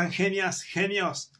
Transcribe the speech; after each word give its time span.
están 0.00 0.12
genias, 0.12 0.62
genios? 0.62 1.30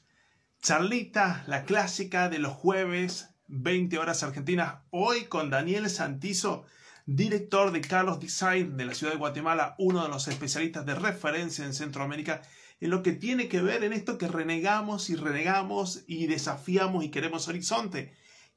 Charlita, 0.60 1.44
la 1.46 1.64
clásica 1.64 2.28
de 2.28 2.38
los 2.38 2.52
jueves, 2.52 3.30
20 3.46 3.98
horas 3.98 4.22
argentinas, 4.22 4.82
hoy 4.90 5.24
con 5.24 5.48
Daniel 5.48 5.88
Santizo, 5.88 6.66
director 7.06 7.72
de 7.72 7.80
Carlos 7.80 8.20
Design 8.20 8.76
de 8.76 8.84
la 8.84 8.92
ciudad 8.92 9.14
de 9.14 9.18
Guatemala, 9.18 9.76
uno 9.78 10.02
de 10.02 10.10
los 10.10 10.28
especialistas 10.28 10.84
de 10.84 10.94
referencia 10.94 11.64
en 11.64 11.72
Centroamérica, 11.72 12.42
en 12.80 12.90
lo 12.90 13.02
que 13.02 13.12
tiene 13.12 13.48
que 13.48 13.62
ver 13.62 13.82
en 13.82 13.94
esto 13.94 14.18
que 14.18 14.28
renegamos 14.28 15.08
y 15.08 15.16
renegamos 15.16 16.04
y 16.06 16.26
desafiamos 16.26 17.02
y 17.02 17.10
queremos 17.10 17.48
horizonte. 17.48 18.12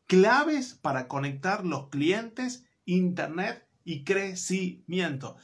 Claves 0.05 0.73
para 0.73 1.07
conectar 1.07 1.63
los 1.63 1.87
clientes, 1.87 2.65
Internet 2.83 3.65
y 3.85 4.03
crecimiento. 4.03 5.37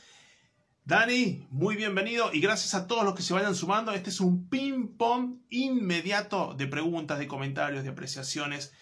Dani, 0.90 1.46
muy 1.52 1.76
bienvenido 1.76 2.34
y 2.34 2.40
gracias 2.42 2.74
a 2.74 2.88
todos 2.88 3.04
los 3.04 3.14
que 3.14 3.22
se 3.22 3.36
vayan 3.36 3.54
sumando. 3.54 3.92
Este 3.92 4.10
es 4.10 4.20
un 4.20 4.50
ping-pong 4.50 5.36
inmediato 5.52 6.56
de 6.56 6.66
preguntas, 6.66 7.20
de 7.20 7.28
comentarios, 7.28 7.84
de 7.84 7.92
apreciaciones. 7.92 8.74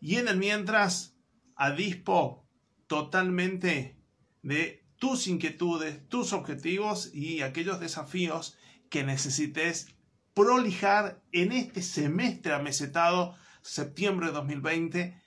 Y 0.00 0.16
en 0.16 0.26
el 0.26 0.38
mientras, 0.38 1.14
a 1.54 1.70
dispo 1.70 2.44
totalmente 2.88 3.96
de 4.42 4.84
tus 4.96 5.28
inquietudes, 5.28 6.08
tus 6.08 6.32
objetivos 6.32 7.14
y 7.14 7.42
aquellos 7.42 7.78
desafíos 7.78 8.58
que 8.90 9.04
necesites 9.04 9.94
prolijar 10.34 11.22
en 11.30 11.52
este 11.52 11.80
semestre 11.80 12.54
amesetado, 12.54 13.36
septiembre 13.60 14.26
de 14.26 14.32
2020, 14.32 15.22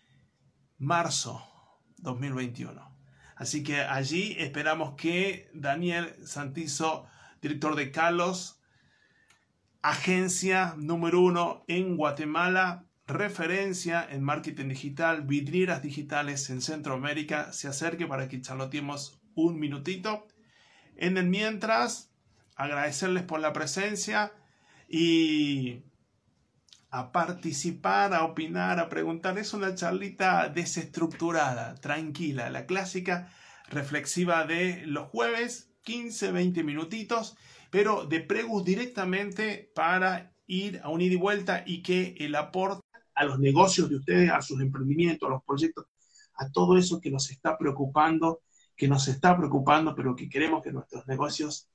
marzo 0.80 1.42
2021. 2.00 2.95
Así 3.36 3.64
que 3.64 3.82
allí 3.82 4.36
esperamos 4.40 4.96
que 4.96 5.50
Daniel 5.54 6.16
Santizo, 6.26 7.06
director 7.42 7.76
de 7.76 7.92
Carlos, 7.92 8.62
agencia 9.82 10.74
número 10.78 11.22
uno 11.22 11.64
en 11.68 11.98
Guatemala, 11.98 12.86
referencia 13.08 14.08
en 14.10 14.24
marketing 14.24 14.70
digital, 14.70 15.24
vidrieras 15.24 15.84
digitales 15.84 16.50
en 16.50 16.62
Centroamérica, 16.62 17.52
se 17.54 17.68
acerque 17.68 18.08
para 18.08 18.28
que 18.28 18.42
charloteemos 18.42 19.20
un 19.36 19.60
minutito. 19.60 20.28
En 20.96 21.18
el 21.18 21.28
mientras, 21.28 22.12
agradecerles 22.56 23.24
por 23.24 23.42
la 23.42 23.54
presencia 23.54 24.32
y 24.88 25.84
a 26.96 27.12
participar, 27.12 28.14
a 28.14 28.24
opinar, 28.24 28.80
a 28.80 28.88
preguntar. 28.88 29.38
Es 29.38 29.54
una 29.54 29.76
charlita 29.76 30.48
desestructurada, 30.48 31.76
tranquila, 31.76 32.50
la 32.50 32.66
clásica 32.66 33.30
reflexiva 33.70 34.46
de 34.46 34.86
los 34.86 35.10
jueves, 35.10 35.74
15, 35.82 36.32
20 36.32 36.64
minutitos, 36.64 37.36
pero 37.70 38.06
de 38.06 38.22
pregus 38.22 38.64
directamente 38.64 39.70
para 39.76 40.34
ir 40.48 40.80
a 40.84 40.90
un 40.90 41.02
ida 41.02 41.16
y 41.16 41.18
vuelta 41.18 41.64
y 41.66 41.84
que 41.84 42.16
el 42.18 42.34
aporte 42.34 42.82
a 43.14 43.26
los 43.26 43.40
negocios 43.40 43.90
de 43.90 43.98
ustedes, 43.98 44.32
a 44.32 44.42
sus 44.42 44.62
emprendimientos, 44.62 45.28
a 45.28 45.34
los 45.34 45.44
proyectos, 45.44 45.88
a 46.36 46.50
todo 46.50 46.78
eso 46.78 47.02
que 47.02 47.12
nos 47.12 47.30
está 47.30 47.58
preocupando, 47.58 48.40
que 48.74 48.88
nos 48.88 49.10
está 49.10 49.36
preocupando, 49.36 49.94
pero 49.94 50.16
que 50.16 50.30
queremos 50.30 50.64
que 50.64 50.72
nuestros 50.72 51.06
negocios 51.08 51.68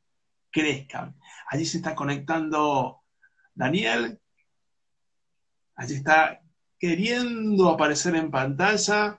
crezcan. 0.51 1.15
Allí 1.51 1.67
se 1.67 1.77
está 1.77 1.95
conectando 1.95 3.03
Daniel, 3.55 4.19
Allí 5.81 5.95
está 5.95 6.43
queriendo 6.79 7.71
aparecer 7.71 8.15
en 8.15 8.31
pantalla. 8.31 9.19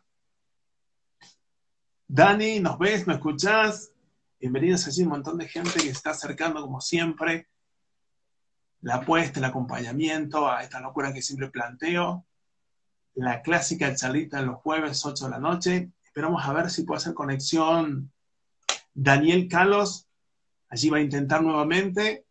Dani, 2.08 2.60
¿nos 2.60 2.78
ves? 2.78 3.08
¿Me 3.08 3.16
escuchás? 3.16 3.92
Bienvenidos 4.40 4.86
allí, 4.86 5.02
un 5.02 5.10
montón 5.10 5.40
de 5.40 5.48
gente 5.48 5.80
que 5.80 5.90
está 5.90 6.12
acercando 6.12 6.62
como 6.62 6.80
siempre. 6.80 7.48
La 8.82 8.98
apuesta, 8.98 9.40
el 9.40 9.46
acompañamiento 9.46 10.52
a 10.52 10.62
esta 10.62 10.80
locura 10.80 11.12
que 11.12 11.24
siempre 11.24 11.50
planteo. 11.50 12.28
La 13.16 13.42
clásica 13.42 13.96
charlita 13.96 14.44
los 14.44 14.58
jueves, 14.58 15.04
8 15.04 15.26
de 15.26 15.32
la 15.32 15.40
noche. 15.40 15.92
Esperamos 16.04 16.46
a 16.46 16.54
ver 16.54 16.70
si 16.70 16.84
puede 16.84 17.00
hacer 17.00 17.16
conexión 17.16 18.12
Daniel 18.94 19.48
Carlos. 19.48 20.08
Allí 20.70 20.92
va 20.92 20.98
a 20.98 21.02
intentar 21.02 21.42
nuevamente 21.42 22.28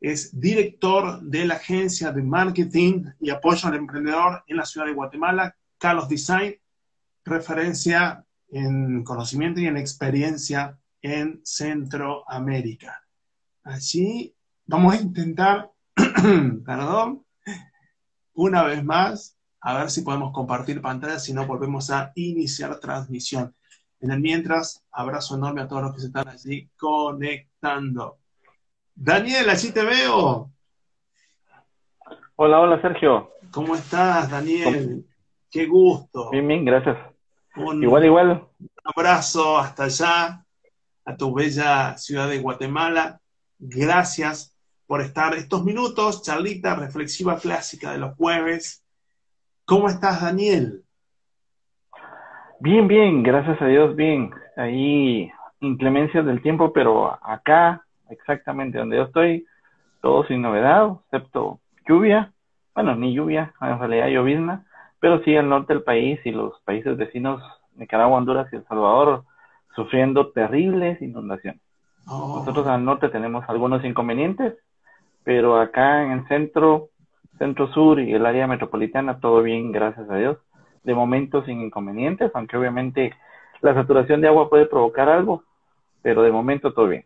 es 0.00 0.38
director 0.40 1.20
de 1.20 1.44
la 1.44 1.54
agencia 1.54 2.10
de 2.10 2.22
marketing 2.22 3.04
y 3.20 3.30
apoyo 3.30 3.68
al 3.68 3.74
emprendedor 3.74 4.42
en 4.46 4.56
la 4.56 4.64
ciudad 4.64 4.86
de 4.86 4.94
Guatemala, 4.94 5.54
Carlos 5.78 6.08
Design, 6.08 6.56
referencia 7.24 8.24
en 8.48 9.04
conocimiento 9.04 9.60
y 9.60 9.66
en 9.66 9.76
experiencia 9.76 10.78
en 11.02 11.40
Centroamérica. 11.44 13.02
Allí 13.62 14.34
vamos 14.66 14.94
a 14.94 15.00
intentar, 15.00 15.70
perdón, 15.94 17.24
una 18.34 18.62
vez 18.62 18.82
más, 18.82 19.36
a 19.60 19.78
ver 19.78 19.90
si 19.90 20.00
podemos 20.00 20.32
compartir 20.32 20.80
pantalla, 20.80 21.18
si 21.18 21.34
no 21.34 21.46
volvemos 21.46 21.90
a 21.90 22.12
iniciar 22.14 22.80
transmisión. 22.80 23.54
En 24.00 24.10
el 24.10 24.20
mientras, 24.20 24.82
abrazo 24.90 25.36
enorme 25.36 25.60
a 25.60 25.68
todos 25.68 25.82
los 25.82 25.94
que 25.94 26.00
se 26.00 26.06
están 26.06 26.28
allí 26.28 26.70
conectando. 26.78 28.18
Daniel, 29.02 29.48
así 29.48 29.72
te 29.72 29.82
veo. 29.82 30.50
Hola, 32.36 32.60
hola 32.60 32.82
Sergio. 32.82 33.30
¿Cómo 33.50 33.74
estás, 33.74 34.30
Daniel? 34.30 35.06
Qué 35.50 35.64
gusto. 35.64 36.28
Bien, 36.28 36.46
bien, 36.46 36.66
gracias. 36.66 36.98
igual, 37.56 38.04
igual. 38.04 38.46
Un 38.58 38.68
abrazo 38.84 39.56
hasta 39.56 39.84
allá, 39.84 40.44
a 41.06 41.16
tu 41.16 41.32
bella 41.32 41.96
ciudad 41.96 42.28
de 42.28 42.40
Guatemala. 42.40 43.18
Gracias 43.58 44.54
por 44.86 45.00
estar 45.00 45.32
estos 45.32 45.64
minutos, 45.64 46.22
charlita 46.22 46.74
reflexiva 46.74 47.38
clásica 47.38 47.92
de 47.92 47.98
los 47.98 48.14
jueves. 48.16 48.84
¿Cómo 49.64 49.88
estás, 49.88 50.20
Daniel? 50.20 50.84
Bien, 52.58 52.86
bien, 52.86 53.22
gracias 53.22 53.62
a 53.62 53.66
Dios, 53.66 53.96
bien. 53.96 54.30
Ahí 54.58 55.32
inclemencias 55.60 56.26
del 56.26 56.42
tiempo, 56.42 56.74
pero 56.74 57.18
acá 57.26 57.86
exactamente 58.10 58.78
donde 58.78 58.96
yo 58.96 59.04
estoy, 59.04 59.46
todo 60.00 60.24
sin 60.24 60.42
novedad, 60.42 60.92
excepto 61.04 61.60
lluvia, 61.88 62.32
bueno, 62.74 62.94
ni 62.94 63.12
lluvia, 63.12 63.52
en 63.60 63.78
realidad 63.78 64.08
llovizna, 64.08 64.64
pero 65.00 65.22
sí 65.24 65.34
el 65.34 65.48
norte 65.48 65.72
del 65.72 65.82
país 65.82 66.20
y 66.24 66.30
los 66.30 66.60
países 66.60 66.96
vecinos, 66.96 67.42
Nicaragua, 67.76 68.18
Honduras 68.18 68.48
y 68.52 68.56
El 68.56 68.66
Salvador, 68.66 69.24
sufriendo 69.74 70.28
terribles 70.28 71.00
inundaciones. 71.00 71.60
Oh. 72.06 72.38
Nosotros 72.38 72.66
al 72.66 72.84
norte 72.84 73.08
tenemos 73.08 73.44
algunos 73.48 73.84
inconvenientes, 73.84 74.54
pero 75.24 75.58
acá 75.60 76.02
en 76.04 76.12
el 76.12 76.28
centro, 76.28 76.88
centro 77.38 77.72
sur 77.72 78.00
y 78.00 78.12
el 78.12 78.26
área 78.26 78.46
metropolitana, 78.46 79.20
todo 79.20 79.42
bien, 79.42 79.72
gracias 79.72 80.08
a 80.10 80.16
Dios. 80.16 80.38
De 80.84 80.94
momento 80.94 81.44
sin 81.44 81.60
inconvenientes, 81.60 82.30
aunque 82.34 82.56
obviamente 82.56 83.14
la 83.60 83.74
saturación 83.74 84.20
de 84.20 84.28
agua 84.28 84.48
puede 84.48 84.66
provocar 84.66 85.08
algo, 85.08 85.44
pero 86.02 86.22
de 86.22 86.32
momento 86.32 86.72
todo 86.72 86.88
bien. 86.88 87.04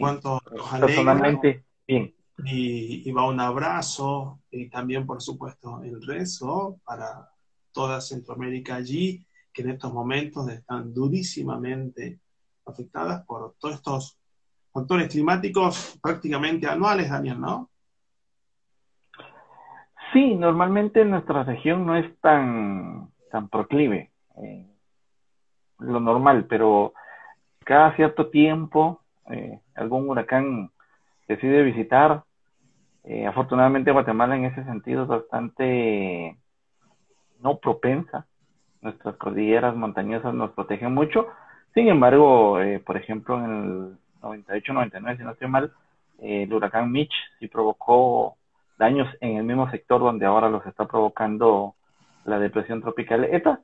Cuánto 0.00 0.40
personalmente, 0.80 1.64
bien. 1.86 2.14
Y, 2.44 3.10
va 3.12 3.28
un 3.28 3.40
abrazo 3.40 4.40
y 4.50 4.68
también, 4.68 5.06
por 5.06 5.20
supuesto, 5.20 5.82
el 5.82 6.04
rezo 6.06 6.78
para 6.84 7.30
toda 7.72 8.00
Centroamérica 8.00 8.76
allí, 8.76 9.24
que 9.52 9.62
en 9.62 9.70
estos 9.70 9.92
momentos 9.92 10.48
están 10.48 10.92
durísimamente 10.92 12.20
afectadas 12.64 13.24
por 13.26 13.54
todos 13.58 13.76
estos 13.76 14.18
factores 14.72 15.08
climáticos 15.08 15.98
prácticamente 16.02 16.66
anuales, 16.66 17.10
Daniel, 17.10 17.40
¿no? 17.40 17.70
Sí, 20.12 20.34
normalmente 20.34 21.04
nuestra 21.04 21.44
región 21.44 21.84
no 21.84 21.96
es 21.96 22.18
tan, 22.20 23.10
tan 23.30 23.48
proclive, 23.48 24.10
eh, 24.42 24.66
lo 25.78 26.00
normal, 26.00 26.46
pero 26.46 26.94
cada 27.64 27.94
cierto 27.96 28.28
tiempo 28.28 29.02
eh, 29.30 29.60
algún 29.76 30.08
huracán 30.08 30.70
decide 31.28 31.62
visitar. 31.62 32.24
Eh, 33.04 33.26
afortunadamente 33.26 33.92
Guatemala 33.92 34.36
en 34.36 34.46
ese 34.46 34.64
sentido 34.64 35.02
es 35.02 35.08
bastante 35.08 36.36
no 37.40 37.58
propensa. 37.58 38.26
Nuestras 38.80 39.16
cordilleras 39.16 39.76
montañosas 39.76 40.34
nos 40.34 40.52
protegen 40.52 40.92
mucho. 40.94 41.28
Sin 41.74 41.88
embargo, 41.88 42.60
eh, 42.60 42.80
por 42.80 42.96
ejemplo, 42.96 43.36
en 43.36 43.44
el 43.44 43.96
98-99, 44.22 45.16
si 45.16 45.22
no 45.22 45.32
estoy 45.32 45.48
mal, 45.48 45.72
el 46.18 46.52
huracán 46.52 46.90
Mitch 46.90 47.12
sí 47.38 47.48
provocó 47.48 48.36
daños 48.78 49.08
en 49.20 49.36
el 49.36 49.44
mismo 49.44 49.70
sector 49.70 50.00
donde 50.00 50.26
ahora 50.26 50.48
los 50.48 50.64
está 50.66 50.86
provocando 50.86 51.74
la 52.24 52.38
depresión 52.38 52.80
tropical 52.80 53.24
ETA, 53.24 53.60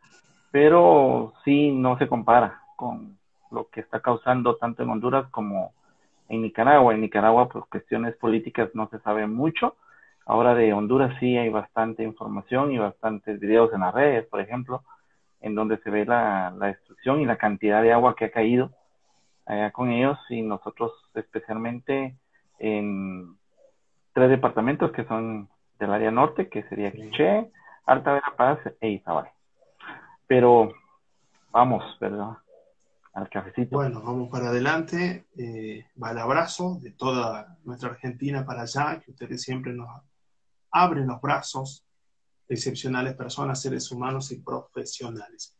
pero 0.50 1.32
sí 1.44 1.73
no 1.73 1.99
se 1.99 2.09
compara 2.09 2.61
con 2.76 3.17
lo 3.50 3.69
que 3.69 3.81
está 3.81 4.00
causando 4.00 4.56
tanto 4.56 4.82
en 4.82 4.91
Honduras 4.91 5.26
como 5.31 5.73
en 6.29 6.43
Nicaragua. 6.43 6.95
En 6.95 7.01
Nicaragua, 7.01 7.49
pues 7.49 7.65
cuestiones 7.67 8.17
políticas 8.17 8.71
no 8.75 8.89
se 8.89 8.99
sabe 9.01 9.27
mucho. 9.27 9.77
Ahora 10.25 10.55
de 10.55 10.73
Honduras 10.73 11.17
sí 11.19 11.37
hay 11.37 11.49
bastante 11.49 12.03
información 12.03 12.73
y 12.73 12.79
bastantes 12.79 13.41
videos 13.41 13.73
en 13.73 13.81
las 13.81 13.95
redes, 13.95 14.27
por 14.27 14.41
ejemplo, 14.41 14.83
en 15.41 15.55
donde 15.55 15.79
se 15.79 15.91
ve 15.91 16.05
la, 16.05 16.55
destrucción 16.59 17.21
y 17.21 17.27
la 17.27 17.37
cantidad 17.37 17.83
de 17.83 17.93
agua 17.93 18.15
que 18.15 18.27
ha 18.27 18.31
caído 18.31 18.71
allá 19.47 19.73
con 19.73 19.91
ellos 19.91 20.19
y 20.31 20.43
nosotros 20.43 20.93
especialmente 21.15 22.15
en, 22.61 23.37
tres 24.13 24.31
departamentos 24.31 24.93
que 24.93 25.05
son 25.05 25.49
del 25.79 25.93
área 25.93 26.11
norte, 26.11 26.49
que 26.49 26.63
sería 26.65 26.93
Quiché, 26.93 27.51
Alta 27.87 28.13
Verapaz 28.13 28.59
e 28.81 28.89
Izabal. 28.91 29.29
Pero 30.27 30.73
vamos, 31.51 31.85
¿verdad? 32.01 32.39
Bueno, 33.70 34.00
vamos 34.03 34.31
para 34.31 34.49
adelante. 34.49 35.26
Eh, 35.37 35.85
va 36.03 36.12
el 36.12 36.19
abrazo 36.19 36.79
de 36.81 36.93
toda 36.93 37.59
nuestra 37.64 37.91
Argentina 37.91 38.47
para 38.47 38.62
allá, 38.62 39.00
que 39.00 39.11
ustedes 39.11 39.43
siempre 39.43 39.75
nos 39.75 39.88
abren 40.70 41.06
los 41.06 41.20
brazos, 41.20 41.85
excepcionales 42.49 43.14
personas, 43.14 43.61
seres 43.61 43.91
humanos 43.93 44.32
y 44.32 44.41
profesionales. 44.41 45.55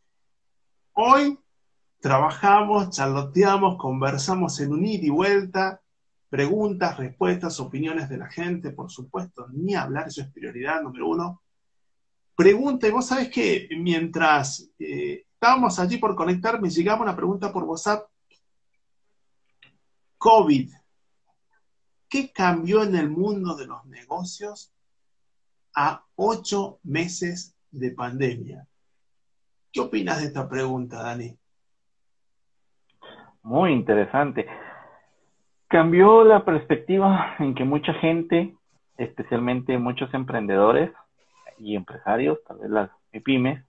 Hoy 0.93 1.39
trabajamos, 1.99 2.89
charloteamos, 2.89 3.77
conversamos 3.77 4.59
en 4.59 4.73
un 4.73 4.85
ida 4.85 5.05
y 5.05 5.09
vuelta, 5.09 5.79
preguntas, 6.29 6.97
respuestas, 6.97 7.59
opiniones 7.59 8.09
de 8.09 8.17
la 8.17 8.29
gente, 8.29 8.71
por 8.71 8.89
supuesto, 8.89 9.47
ni 9.51 9.75
hablar, 9.75 10.07
eso 10.07 10.21
es 10.21 10.31
prioridad 10.31 10.81
número 10.81 11.07
uno. 11.07 11.43
Pregunta, 12.35 12.87
y 12.87 12.91
vos 12.91 13.05
sabés 13.05 13.29
que 13.29 13.69
mientras 13.77 14.71
eh, 14.79 15.27
estábamos 15.43 15.77
allí 15.77 15.97
por 15.97 16.15
conectar, 16.15 16.61
me 16.61 16.69
llegaba 16.69 17.01
una 17.01 17.17
pregunta 17.17 17.51
por 17.51 17.65
WhatsApp. 17.65 18.07
COVID, 20.17 20.71
¿qué 22.07 22.31
cambió 22.31 22.81
en 22.81 22.95
el 22.95 23.09
mundo 23.09 23.53
de 23.53 23.67
los 23.67 23.83
negocios 23.87 24.71
a 25.75 26.01
ocho 26.15 26.79
meses 26.83 27.57
de 27.71 27.91
pandemia? 27.91 28.65
¿Qué 29.69 29.81
opinas 29.81 30.21
de 30.21 30.27
esta 30.27 30.47
pregunta, 30.47 31.03
Dani? 31.03 31.37
Muy 33.41 33.73
interesante. 33.73 34.47
Cambió 35.67 36.23
la 36.23 36.45
perspectiva 36.45 37.35
en 37.39 37.53
que 37.53 37.65
mucha 37.65 37.93
gente, 37.95 38.55
especialmente 38.95 39.77
muchos 39.77 40.13
emprendedores 40.13 40.89
y 41.59 41.75
empresarios, 41.75 42.39
tal 42.47 42.59
vez 42.59 42.69
las 42.69 42.89
pymes, 43.25 43.61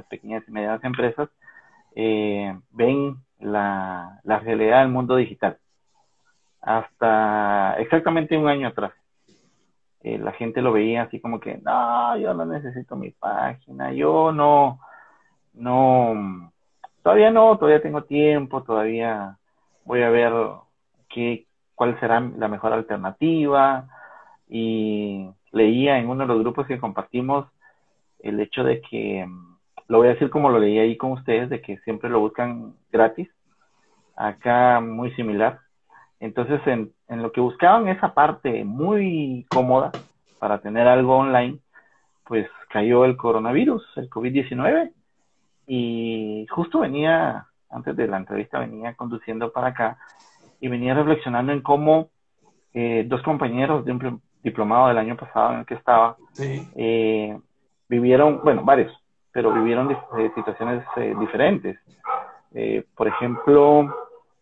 las 0.00 0.08
pequeñas 0.08 0.42
y 0.46 0.50
medianas 0.50 0.82
empresas, 0.84 1.28
eh, 1.94 2.58
ven 2.70 3.16
la, 3.38 4.20
la 4.24 4.38
realidad 4.40 4.80
del 4.80 4.88
mundo 4.88 5.16
digital. 5.16 5.58
Hasta 6.60 7.74
exactamente 7.78 8.36
un 8.36 8.48
año 8.48 8.68
atrás. 8.68 8.92
Eh, 10.02 10.18
la 10.18 10.32
gente 10.32 10.62
lo 10.62 10.72
veía 10.72 11.02
así 11.02 11.20
como 11.20 11.40
que, 11.40 11.58
no, 11.58 12.16
yo 12.16 12.32
no 12.34 12.46
necesito 12.46 12.96
mi 12.96 13.10
página, 13.10 13.92
yo 13.92 14.32
no, 14.32 14.80
no, 15.54 16.50
Todavía 17.02 17.30
no, 17.30 17.56
todavía 17.56 17.82
tengo 17.82 18.04
tiempo, 18.04 18.62
todavía 18.62 19.38
voy 19.84 20.02
a 20.02 20.10
ver 20.10 20.32
qué, 21.08 21.46
cuál 21.74 21.98
será 21.98 22.20
la 22.20 22.48
mejor 22.48 22.72
alternativa. 22.72 23.88
Y 24.48 25.30
leía 25.52 25.98
en 25.98 26.08
uno 26.08 26.22
de 26.24 26.28
los 26.28 26.40
grupos 26.40 26.66
que 26.66 26.78
compartimos 26.78 27.46
el 28.18 28.38
hecho 28.40 28.64
de 28.64 28.82
que, 28.82 29.26
lo 29.90 29.98
voy 29.98 30.06
a 30.06 30.12
decir 30.12 30.30
como 30.30 30.50
lo 30.50 30.60
leí 30.60 30.78
ahí 30.78 30.96
con 30.96 31.10
ustedes, 31.10 31.50
de 31.50 31.60
que 31.60 31.78
siempre 31.78 32.08
lo 32.08 32.20
buscan 32.20 32.74
gratis. 32.92 33.28
Acá 34.14 34.80
muy 34.80 35.10
similar. 35.14 35.58
Entonces, 36.20 36.64
en, 36.66 36.92
en 37.08 37.22
lo 37.22 37.32
que 37.32 37.40
buscaban 37.40 37.88
esa 37.88 38.14
parte 38.14 38.64
muy 38.64 39.46
cómoda 39.50 39.90
para 40.38 40.60
tener 40.60 40.86
algo 40.86 41.16
online, 41.16 41.58
pues 42.22 42.46
cayó 42.68 43.04
el 43.04 43.16
coronavirus, 43.16 43.84
el 43.96 44.08
COVID-19 44.08 44.92
y 45.66 46.46
justo 46.50 46.78
venía, 46.78 47.48
antes 47.68 47.96
de 47.96 48.06
la 48.06 48.18
entrevista, 48.18 48.60
venía 48.60 48.94
conduciendo 48.94 49.50
para 49.52 49.68
acá 49.68 49.98
y 50.60 50.68
venía 50.68 50.94
reflexionando 50.94 51.50
en 51.52 51.62
cómo 51.62 52.10
eh, 52.74 53.04
dos 53.08 53.22
compañeros 53.22 53.84
de 53.84 53.90
un 53.90 54.22
diplomado 54.44 54.86
del 54.86 54.98
año 54.98 55.16
pasado 55.16 55.54
en 55.54 55.58
el 55.60 55.66
que 55.66 55.74
estaba 55.74 56.16
eh, 56.38 57.36
vivieron, 57.88 58.40
bueno, 58.44 58.62
varios, 58.62 58.92
pero 59.32 59.52
vivieron 59.52 59.90
eh, 59.90 60.30
situaciones 60.34 60.84
diferentes. 61.18 61.78
por 62.96 63.08
ejemplo, 63.08 63.94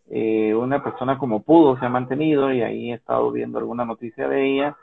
una 0.09 0.83
persona 0.83 1.17
como 1.17 1.43
pudo 1.43 1.77
se 1.77 1.85
ha 1.85 1.89
mantenido 1.89 2.51
y 2.51 2.61
ahí 2.61 2.91
he 2.91 2.95
estado 2.95 3.31
viendo 3.31 3.59
alguna 3.59 3.85
noticia 3.85 4.27
de 4.27 4.45
ella. 4.45 4.77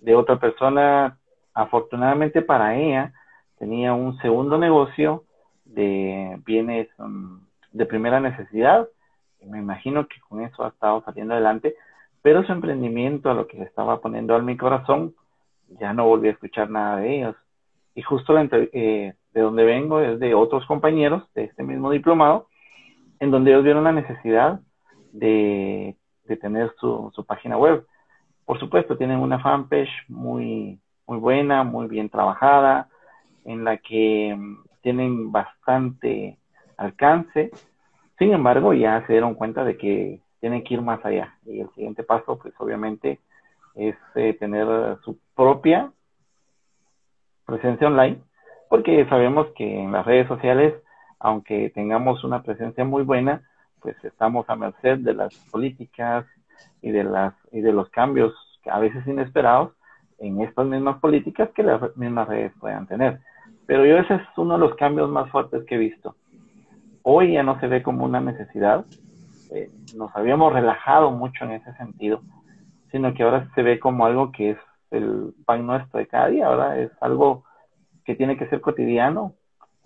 De 0.00 0.14
otra 0.14 0.38
persona, 0.38 1.18
afortunadamente 1.54 2.42
para 2.42 2.76
ella, 2.76 3.12
tenía 3.58 3.92
un 3.92 4.16
segundo 4.18 4.58
negocio 4.58 5.24
de 5.64 6.40
bienes 6.44 6.88
um, 6.98 7.40
de 7.72 7.86
primera 7.86 8.20
necesidad. 8.20 8.88
Me 9.44 9.58
imagino 9.58 10.06
que 10.06 10.20
con 10.28 10.42
eso 10.42 10.64
ha 10.64 10.68
estado 10.68 11.02
saliendo 11.04 11.34
adelante, 11.34 11.76
pero 12.22 12.44
su 12.44 12.52
emprendimiento, 12.52 13.30
a 13.30 13.34
lo 13.34 13.46
que 13.46 13.58
le 13.58 13.64
estaba 13.64 14.00
poniendo 14.00 14.34
al 14.34 14.42
mi 14.42 14.56
corazón, 14.56 15.14
ya 15.80 15.92
no 15.92 16.06
volví 16.06 16.28
a 16.28 16.32
escuchar 16.32 16.70
nada 16.70 16.96
de 16.96 17.16
ellos. 17.16 17.36
Y 17.94 18.02
justo 18.02 18.34
eh, 18.38 19.14
de 19.38 19.44
donde 19.44 19.64
vengo 19.64 20.00
es 20.00 20.18
de 20.18 20.34
otros 20.34 20.66
compañeros 20.66 21.22
de 21.32 21.44
este 21.44 21.62
mismo 21.62 21.92
diplomado, 21.92 22.48
en 23.20 23.30
donde 23.30 23.52
ellos 23.52 23.62
vieron 23.62 23.84
la 23.84 23.92
necesidad 23.92 24.60
de, 25.12 25.96
de 26.24 26.36
tener 26.36 26.74
su, 26.80 27.12
su 27.14 27.24
página 27.24 27.56
web. 27.56 27.86
Por 28.44 28.58
supuesto, 28.58 28.96
tienen 28.96 29.20
una 29.20 29.38
fanpage 29.38 29.92
muy, 30.08 30.80
muy 31.06 31.18
buena, 31.18 31.62
muy 31.62 31.86
bien 31.86 32.08
trabajada, 32.08 32.88
en 33.44 33.62
la 33.62 33.76
que 33.76 34.36
tienen 34.82 35.30
bastante 35.30 36.36
alcance. 36.76 37.52
Sin 38.18 38.32
embargo, 38.32 38.74
ya 38.74 39.06
se 39.06 39.12
dieron 39.12 39.34
cuenta 39.34 39.64
de 39.64 39.76
que 39.76 40.20
tienen 40.40 40.64
que 40.64 40.74
ir 40.74 40.82
más 40.82 41.04
allá. 41.04 41.36
Y 41.46 41.60
el 41.60 41.70
siguiente 41.74 42.02
paso, 42.02 42.40
pues 42.40 42.54
obviamente, 42.58 43.20
es 43.76 43.94
eh, 44.16 44.34
tener 44.34 44.66
su 45.04 45.16
propia 45.36 45.92
presencia 47.46 47.86
online, 47.86 48.18
porque 48.68 49.06
sabemos 49.08 49.48
que 49.56 49.80
en 49.80 49.92
las 49.92 50.06
redes 50.06 50.28
sociales, 50.28 50.74
aunque 51.18 51.70
tengamos 51.70 52.22
una 52.24 52.42
presencia 52.42 52.84
muy 52.84 53.02
buena, 53.02 53.42
pues 53.80 53.96
estamos 54.04 54.48
a 54.48 54.56
merced 54.56 54.98
de 54.98 55.14
las 55.14 55.34
políticas 55.50 56.26
y 56.82 56.90
de 56.90 57.04
las 57.04 57.34
y 57.52 57.60
de 57.60 57.72
los 57.72 57.88
cambios 57.90 58.34
a 58.70 58.78
veces 58.78 59.06
inesperados 59.06 59.72
en 60.18 60.40
estas 60.42 60.66
mismas 60.66 60.98
políticas 60.98 61.48
que 61.54 61.62
las 61.62 61.96
mismas 61.96 62.28
redes 62.28 62.52
puedan 62.60 62.86
tener. 62.86 63.20
Pero 63.66 63.86
yo 63.86 63.98
ese 63.98 64.14
es 64.14 64.22
uno 64.36 64.54
de 64.54 64.60
los 64.60 64.74
cambios 64.76 65.08
más 65.10 65.30
fuertes 65.30 65.64
que 65.64 65.76
he 65.76 65.78
visto. 65.78 66.16
Hoy 67.02 67.34
ya 67.34 67.42
no 67.42 67.58
se 67.60 67.68
ve 67.68 67.82
como 67.82 68.04
una 68.04 68.20
necesidad, 68.20 68.84
eh, 69.50 69.70
nos 69.96 70.14
habíamos 70.16 70.52
relajado 70.52 71.10
mucho 71.10 71.44
en 71.44 71.52
ese 71.52 71.72
sentido, 71.74 72.20
sino 72.90 73.14
que 73.14 73.22
ahora 73.22 73.48
se 73.54 73.62
ve 73.62 73.78
como 73.78 74.04
algo 74.06 74.32
que 74.32 74.50
es 74.50 74.58
el 74.90 75.34
pan 75.44 75.66
nuestro 75.66 75.98
de 75.98 76.06
cada 76.06 76.28
día, 76.28 76.48
¿verdad? 76.48 76.80
Es 76.80 76.90
algo 77.00 77.44
que 78.08 78.14
tiene 78.14 78.38
que 78.38 78.48
ser 78.48 78.62
cotidiano 78.62 79.34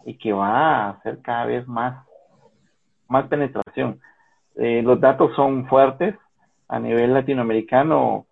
y 0.05 0.17
que 0.17 0.33
va 0.33 0.87
a 0.87 0.91
hacer 0.91 1.21
cada 1.23 1.45
vez 1.45 1.67
más, 1.67 2.07
más 3.09 3.27
penetración. 3.27 3.99
Eh, 4.55 4.81
los 4.81 5.01
datos 5.01 5.35
son 5.35 5.67
fuertes. 5.67 6.15
A 6.69 6.79
nivel 6.79 7.15
latinoamericano, 7.15 8.27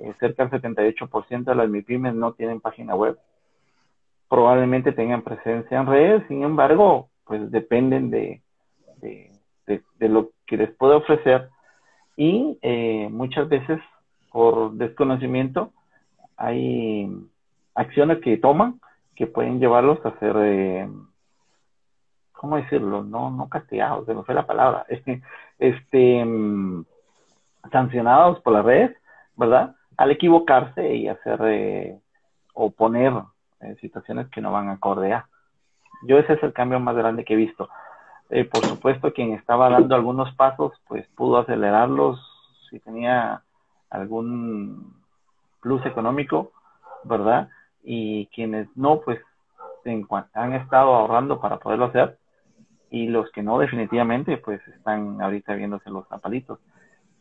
eh, 0.00 0.12
cerca 0.20 0.44
del 0.44 0.60
78% 0.60 1.44
de 1.44 1.54
las 1.54 1.66
MIPIMES 1.66 2.14
no 2.14 2.34
tienen 2.34 2.60
página 2.60 2.94
web 2.94 3.18
probablemente 4.28 4.92
tengan 4.92 5.20
presencia 5.20 5.78
en 5.78 5.86
redes, 5.86 6.22
sin 6.26 6.42
embargo, 6.42 7.10
pues 7.26 7.50
dependen 7.50 8.08
de, 8.08 8.40
de, 9.02 10.08
lo 10.08 10.30
que 10.46 10.56
les 10.56 10.70
puede 10.70 10.94
ofrecer 10.94 11.50
y 12.16 12.58
eh, 12.62 13.08
muchas 13.10 13.46
veces 13.50 13.78
por 14.30 14.72
desconocimiento 14.72 15.72
hay 16.38 17.10
acciones 17.74 18.20
que 18.20 18.38
toman 18.38 18.80
que 19.14 19.26
pueden 19.26 19.60
llevarlos 19.60 20.04
a 20.04 20.18
ser, 20.18 20.34
eh, 20.38 20.88
¿cómo 22.32 22.56
decirlo? 22.56 23.02
No, 23.02 23.30
no 23.30 23.48
castigados, 23.48 24.06
se 24.06 24.14
me 24.14 24.22
fue 24.22 24.34
la 24.34 24.46
palabra, 24.46 24.84
este, 24.88 25.22
este, 25.58 26.26
sancionados 27.70 28.40
por 28.40 28.52
las 28.52 28.64
redes, 28.64 28.96
¿verdad? 29.36 29.76
Al 29.96 30.10
equivocarse 30.10 30.94
y 30.94 31.08
hacer 31.08 31.40
eh, 31.44 32.00
o 32.54 32.70
poner 32.70 33.12
situaciones 33.80 34.28
que 34.28 34.40
no 34.40 34.50
van 34.50 34.68
a 34.68 34.78
a. 34.82 35.28
Yo 36.04 36.18
ese 36.18 36.32
es 36.32 36.42
el 36.42 36.52
cambio 36.52 36.80
más 36.80 36.96
grande 36.96 37.24
que 37.24 37.34
he 37.34 37.36
visto. 37.36 37.68
Eh, 38.30 38.44
por 38.44 38.64
supuesto, 38.64 39.12
quien 39.12 39.32
estaba 39.34 39.68
dando 39.68 39.94
algunos 39.94 40.34
pasos, 40.34 40.72
pues 40.88 41.06
pudo 41.08 41.38
acelerarlos 41.38 42.18
si 42.70 42.80
tenía 42.80 43.42
algún 43.90 44.94
plus 45.60 45.84
económico, 45.84 46.50
¿verdad? 47.04 47.50
Y 47.82 48.26
quienes 48.26 48.68
no, 48.76 49.00
pues 49.00 49.18
han 50.34 50.52
estado 50.54 50.94
ahorrando 50.94 51.40
para 51.40 51.58
poderlo 51.58 51.86
hacer. 51.86 52.18
Y 52.90 53.08
los 53.08 53.30
que 53.32 53.42
no, 53.42 53.58
definitivamente, 53.58 54.36
pues 54.36 54.60
están 54.68 55.20
ahorita 55.20 55.54
viéndose 55.54 55.90
los 55.90 56.06
zapalitos. 56.08 56.58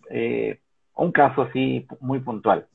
Eh, 0.09 0.59
un 0.95 1.11
caso 1.11 1.43
así 1.43 1.87
muy 1.99 2.19
puntual. 2.19 2.67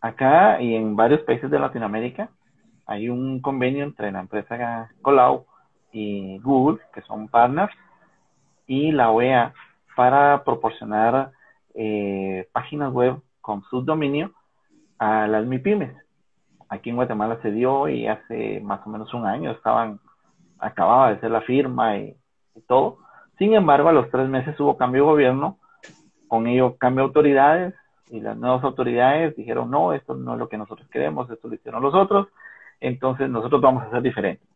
Acá 0.00 0.60
y 0.60 0.74
en 0.74 0.94
varios 0.94 1.22
países 1.22 1.50
de 1.50 1.58
Latinoamérica, 1.58 2.30
hay 2.86 3.08
un 3.08 3.40
convenio 3.40 3.84
entre 3.84 4.12
la 4.12 4.20
empresa 4.20 4.90
Colau 5.02 5.46
y 5.92 6.38
Google, 6.38 6.78
que 6.94 7.02
son 7.02 7.28
partners, 7.28 7.72
y 8.66 8.92
la 8.92 9.10
OEA 9.10 9.54
para 9.96 10.44
proporcionar 10.44 11.32
eh, 11.74 12.48
páginas 12.52 12.92
web 12.92 13.20
con 13.40 13.62
subdominio 13.64 14.32
a 14.98 15.26
las 15.26 15.44
MIPIMES. 15.46 15.90
Aquí 16.68 16.90
en 16.90 16.96
Guatemala 16.96 17.38
se 17.42 17.50
dio 17.50 17.88
y 17.88 18.06
hace 18.06 18.60
más 18.60 18.86
o 18.86 18.90
menos 18.90 19.12
un 19.14 19.26
año 19.26 19.50
estaban, 19.50 20.00
acababa 20.58 21.10
de 21.10 21.20
ser 21.20 21.30
la 21.30 21.40
firma 21.40 21.96
y, 21.96 22.16
todo. 22.66 22.98
Sin 23.38 23.54
embargo, 23.54 23.88
a 23.88 23.92
los 23.92 24.10
tres 24.10 24.28
meses 24.28 24.58
hubo 24.58 24.76
cambio 24.76 25.02
de 25.02 25.10
gobierno, 25.10 25.58
con 26.26 26.48
ello 26.48 26.76
cambio 26.76 27.04
de 27.04 27.06
autoridades 27.06 27.74
y 28.10 28.20
las 28.20 28.36
nuevas 28.36 28.64
autoridades 28.64 29.36
dijeron, 29.36 29.70
no, 29.70 29.92
esto 29.92 30.14
no 30.14 30.32
es 30.32 30.38
lo 30.40 30.48
que 30.48 30.58
nosotros 30.58 30.88
queremos, 30.88 31.30
esto 31.30 31.46
lo 31.46 31.54
hicieron 31.54 31.82
los 31.82 31.94
otros, 31.94 32.26
entonces 32.80 33.30
nosotros 33.30 33.60
vamos 33.60 33.84
a 33.84 33.90
ser 33.90 34.02
diferentes. 34.02 34.46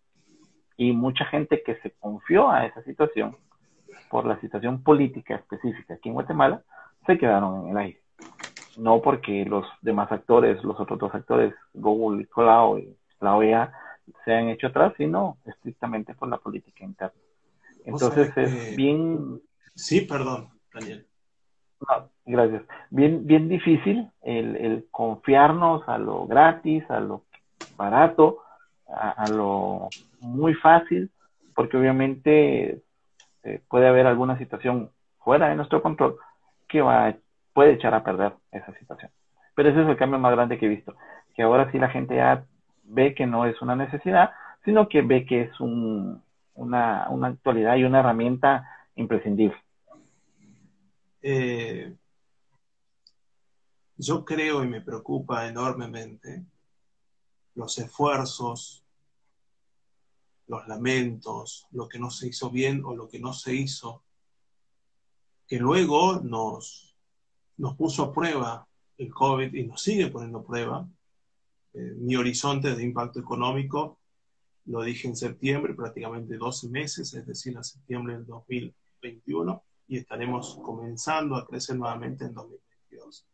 Y 0.76 0.92
mucha 0.92 1.24
gente 1.26 1.62
que 1.62 1.76
se 1.76 1.92
confió 1.92 2.50
a 2.50 2.66
esa 2.66 2.82
situación, 2.82 3.36
por 4.10 4.26
la 4.26 4.38
situación 4.40 4.82
política 4.82 5.36
específica 5.36 5.94
aquí 5.94 6.08
en 6.08 6.14
Guatemala, 6.14 6.62
se 7.06 7.16
quedaron 7.16 7.64
en 7.64 7.70
el 7.70 7.76
aire 7.76 8.01
no 8.76 9.00
porque 9.02 9.44
los 9.44 9.66
demás 9.80 10.10
actores, 10.10 10.62
los 10.64 10.78
otros 10.78 10.98
dos 10.98 11.14
actores, 11.14 11.54
Google, 11.74 12.26
Cloud 12.26 12.78
y 12.78 12.96
la 13.20 13.36
OEA, 13.36 13.72
se 14.24 14.34
han 14.34 14.48
hecho 14.48 14.68
atrás, 14.68 14.94
sino 14.96 15.38
estrictamente 15.44 16.14
por 16.14 16.28
la 16.28 16.38
política 16.38 16.84
interna. 16.84 17.20
Entonces 17.84 18.36
es 18.36 18.76
bien... 18.76 19.40
Sí, 19.74 20.02
perdón, 20.02 20.48
Daniel. 20.72 21.06
gracias. 22.24 22.62
Bien, 22.90 23.26
bien 23.26 23.48
difícil 23.48 24.10
el, 24.22 24.86
confiarnos 24.90 25.88
a 25.88 25.98
lo 25.98 26.26
gratis, 26.26 26.88
a 26.90 27.00
lo 27.00 27.24
barato, 27.76 28.38
a, 28.88 29.28
lo 29.30 29.88
muy 30.20 30.54
fácil, 30.54 31.10
porque 31.54 31.76
obviamente 31.76 32.82
eh, 33.42 33.60
puede 33.68 33.88
haber 33.88 34.06
alguna 34.06 34.38
situación 34.38 34.90
fuera 35.18 35.48
de 35.48 35.56
nuestro 35.56 35.82
control 35.82 36.16
que 36.68 36.80
va 36.80 37.08
a 37.08 37.16
puede 37.52 37.72
echar 37.72 37.94
a 37.94 38.04
perder 38.04 38.34
esa 38.50 38.72
situación. 38.78 39.10
Pero 39.54 39.70
ese 39.70 39.82
es 39.82 39.88
el 39.88 39.96
cambio 39.96 40.18
más 40.18 40.32
grande 40.32 40.58
que 40.58 40.66
he 40.66 40.68
visto, 40.68 40.94
que 41.34 41.42
ahora 41.42 41.70
sí 41.70 41.78
la 41.78 41.90
gente 41.90 42.16
ya 42.16 42.46
ve 42.84 43.14
que 43.14 43.26
no 43.26 43.46
es 43.46 43.60
una 43.62 43.76
necesidad, 43.76 44.30
sino 44.64 44.88
que 44.88 45.02
ve 45.02 45.26
que 45.26 45.42
es 45.42 45.60
un, 45.60 46.22
una, 46.54 47.08
una, 47.10 47.28
actualidad 47.28 47.76
y 47.76 47.84
una 47.84 48.00
herramienta 48.00 48.68
imprescindible. 48.96 49.56
Eh, 51.20 51.94
yo 53.96 54.24
creo 54.24 54.64
y 54.64 54.68
me 54.68 54.80
preocupa 54.80 55.46
enormemente 55.46 56.44
los 57.54 57.78
esfuerzos, 57.78 58.84
los 60.46 60.66
lamentos, 60.66 61.66
lo 61.70 61.88
que 61.88 61.98
no 61.98 62.10
se 62.10 62.28
hizo 62.28 62.50
bien 62.50 62.82
o 62.84 62.94
lo 62.94 63.08
que 63.08 63.20
no 63.20 63.32
se 63.32 63.54
hizo, 63.54 64.02
que 65.46 65.58
luego 65.58 66.20
nos, 66.20 66.91
nos 67.56 67.76
puso 67.76 68.04
a 68.04 68.12
prueba 68.12 68.66
el 68.98 69.12
COVID 69.12 69.54
y 69.54 69.66
nos 69.66 69.82
sigue 69.82 70.08
poniendo 70.08 70.38
a 70.38 70.44
prueba. 70.44 70.88
Eh, 71.74 71.94
mi 71.98 72.16
horizonte 72.16 72.74
de 72.74 72.82
impacto 72.82 73.20
económico, 73.20 73.98
lo 74.66 74.82
dije 74.82 75.08
en 75.08 75.16
septiembre, 75.16 75.74
prácticamente 75.74 76.36
12 76.36 76.68
meses, 76.68 77.12
es 77.14 77.26
decir, 77.26 77.56
a 77.56 77.62
septiembre 77.62 78.14
del 78.14 78.26
2021, 78.26 79.62
y 79.88 79.98
estaremos 79.98 80.58
comenzando 80.62 81.36
a 81.36 81.46
crecer 81.46 81.76
nuevamente 81.76 82.24
en 82.24 82.34
2022. 82.34 83.26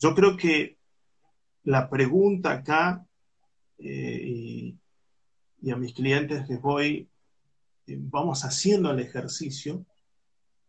Yo 0.00 0.14
creo 0.14 0.36
que 0.36 0.76
la 1.64 1.88
pregunta 1.88 2.52
acá, 2.52 3.06
eh, 3.78 4.76
y, 5.62 5.70
a 5.70 5.76
mis 5.76 5.94
clientes 5.94 6.46
les 6.48 6.60
voy, 6.60 7.08
eh, 7.86 7.96
vamos 7.98 8.44
haciendo 8.44 8.90
el 8.90 9.00
ejercicio 9.00 9.86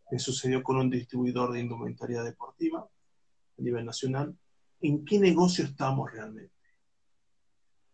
que 0.08 0.18
sucedió 0.18 0.62
con 0.62 0.76
un 0.76 0.90
distribuidor 0.90 1.52
de 1.52 1.60
indumentaria 1.60 2.22
deportiva 2.22 2.80
a 2.80 3.62
nivel 3.62 3.84
nacional, 3.84 4.36
¿en 4.80 5.04
qué 5.04 5.18
negocio 5.18 5.64
estamos 5.64 6.12
realmente? 6.12 6.52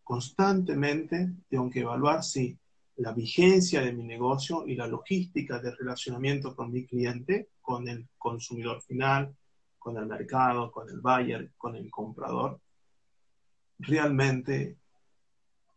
Constantemente 0.03 1.33
tengo 1.49 1.71
que 1.71 1.81
evaluar 1.81 2.23
si 2.23 2.59
la 2.97 3.13
vigencia 3.13 3.81
de 3.81 3.93
mi 3.93 4.05
negocio 4.05 4.67
y 4.67 4.75
la 4.75 4.87
logística 4.87 5.59
de 5.59 5.75
relacionamiento 5.75 6.55
con 6.55 6.71
mi 6.71 6.87
cliente, 6.87 7.51
con 7.61 7.89
el 7.89 8.09
consumidor 8.19 8.83
final, 8.83 9.35
con 9.79 9.97
el 9.97 10.07
mercado, 10.07 10.71
con 10.71 10.89
el 10.91 11.01
buyer, 11.01 11.53
con 11.57 11.77
el 11.77 11.91
comprador, 11.91 12.61
realmente, 13.79 14.77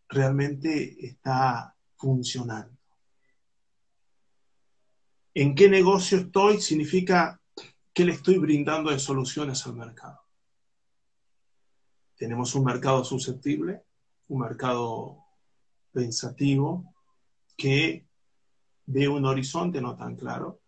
realmente 0.10 1.06
está 1.06 1.74
funcionando 1.96 2.76
en 5.36 5.54
qué 5.54 5.70
negocio 5.70 6.18
estoy 6.18 6.62
significa 6.62 7.42
qué 7.94 8.06
le 8.06 8.14
estoy 8.14 8.38
brindando 8.38 8.90
de 8.90 9.00
soluciones 9.00 9.66
al 9.68 9.76
mercado. 9.76 10.22
Tenemos 12.16 12.56
un 12.56 12.64
mercado 12.64 13.04
susceptible, 13.04 13.84
un 14.30 14.40
mercado 14.40 15.18
pensativo 15.92 16.96
que 17.58 18.08
ve 18.86 19.10
un 19.10 19.26
horizonte 19.26 19.82
no 19.82 19.98
tan 19.98 20.16
claro 20.16 20.62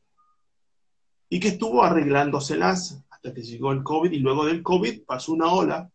y 1.30 1.40
que 1.40 1.50
estuvo 1.50 1.82
arreglándoselas 1.82 3.02
hasta 3.10 3.34
que 3.34 3.44
llegó 3.44 3.72
el 3.72 3.84
COVID 3.84 4.12
y 4.12 4.20
luego 4.20 4.46
del 4.46 4.64
COVID 4.64 5.06
pasó 5.06 5.32
una 5.32 5.48
ola 5.48 5.90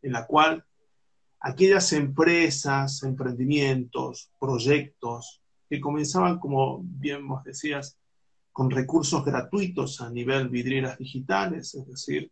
en 0.00 0.12
la 0.12 0.26
cual 0.28 0.64
aquellas 1.40 1.92
empresas, 1.92 3.02
emprendimientos, 3.02 4.30
proyectos 4.38 5.42
que 5.68 5.80
comenzaban, 5.80 6.38
como 6.38 6.80
bien 6.84 7.26
vos 7.26 7.42
decías, 7.42 7.98
con 8.52 8.70
recursos 8.70 9.24
gratuitos 9.24 10.00
a 10.00 10.10
nivel 10.10 10.48
vidrieras 10.48 10.98
digitales, 10.98 11.74
es 11.74 11.86
decir, 11.86 12.30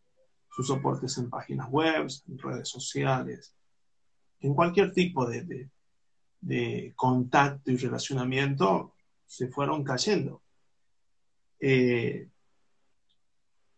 sus 0.50 0.66
soportes 0.66 1.16
en 1.18 1.30
páginas 1.30 1.68
web, 1.70 2.06
en 2.28 2.38
redes 2.38 2.68
sociales, 2.68 3.54
en 4.40 4.54
cualquier 4.54 4.92
tipo 4.92 5.26
de, 5.26 5.70
contacto 6.94 7.70
y 7.70 7.76
relacionamiento, 7.76 8.94
se 9.26 9.48
fueron 9.48 9.84
cayendo. 9.84 10.42
Eh, 11.58 12.28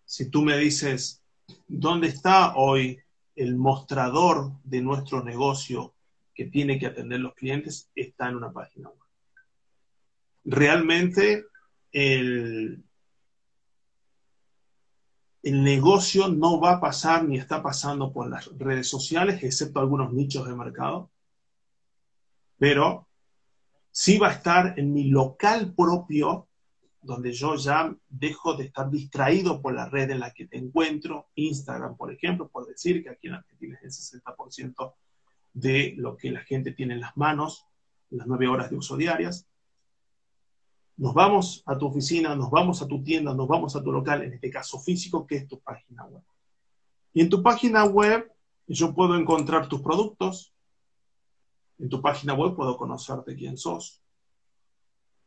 si 0.04 0.30
tú 0.30 0.42
me 0.42 0.56
dices, 0.56 1.22
¿dónde 1.68 2.08
está 2.08 2.54
hoy 2.56 2.98
el 3.34 3.56
mostrador 3.56 4.52
de 4.64 4.80
nuestro 4.80 5.22
negocio 5.22 5.94
que 6.34 6.46
tiene 6.46 6.78
que 6.78 6.86
atender 6.86 7.20
los 7.20 7.34
clientes? 7.34 7.90
Está 7.94 8.28
en 8.28 8.36
una 8.36 8.52
página 8.52 8.88
web. 8.88 8.98
Realmente 10.44 11.44
el, 11.92 12.84
negocio 15.42 16.28
no 16.28 16.60
va 16.60 16.74
a 16.74 16.80
pasar 16.80 17.24
ni 17.24 17.36
está 17.38 17.62
pasando 17.62 18.12
por 18.12 18.28
las 18.28 18.46
redes 18.58 18.88
sociales, 18.88 19.42
excepto 19.42 19.80
algunos 19.80 20.12
nichos 20.12 20.46
de 20.46 20.54
mercado, 20.54 21.10
pero 22.58 23.08
sí 23.90 24.18
va 24.18 24.28
a 24.28 24.32
estar 24.32 24.78
en 24.78 24.92
mi 24.92 25.04
local 25.04 25.74
propio, 25.74 26.48
donde 27.00 27.32
yo 27.32 27.56
ya 27.56 27.94
dejo 28.08 28.54
de 28.54 28.66
estar 28.66 28.88
distraído 28.88 29.60
por 29.60 29.74
la 29.74 29.88
red 29.88 30.10
en 30.10 30.20
la 30.20 30.32
que 30.32 30.46
te 30.46 30.56
encuentro, 30.56 31.28
Instagram, 31.34 31.96
por 31.96 32.12
ejemplo, 32.12 32.48
por 32.48 32.66
decir 32.66 33.02
que 33.02 33.10
aquí 33.10 33.26
en 33.26 33.34
Argentina 33.34 33.78
es 33.82 34.12
el 34.12 34.22
60% 34.22 34.94
de 35.52 35.94
lo 35.96 36.16
que 36.16 36.30
la 36.30 36.40
gente 36.40 36.72
tiene 36.72 36.94
en 36.94 37.00
las 37.00 37.16
manos, 37.16 37.66
las 38.10 38.26
nueve 38.26 38.46
horas 38.46 38.70
de 38.70 38.76
uso 38.76 38.96
diarias. 38.96 39.48
Nos 41.02 41.14
vamos 41.14 41.64
a 41.66 41.76
tu 41.76 41.88
oficina, 41.88 42.36
nos 42.36 42.48
vamos 42.48 42.80
a 42.80 42.86
tu 42.86 43.02
tienda, 43.02 43.34
nos 43.34 43.48
vamos 43.48 43.74
a 43.74 43.82
tu 43.82 43.90
local, 43.90 44.22
en 44.22 44.34
este 44.34 44.48
caso 44.48 44.78
físico, 44.78 45.26
que 45.26 45.34
es 45.34 45.48
tu 45.48 45.58
página 45.58 46.04
web. 46.04 46.22
Y 47.12 47.22
en 47.22 47.28
tu 47.28 47.42
página 47.42 47.84
web 47.84 48.32
yo 48.68 48.94
puedo 48.94 49.16
encontrar 49.16 49.68
tus 49.68 49.80
productos. 49.80 50.54
En 51.80 51.88
tu 51.88 52.00
página 52.00 52.34
web 52.34 52.54
puedo 52.54 52.76
conocerte 52.76 53.34
quién 53.34 53.58
sos. 53.58 54.00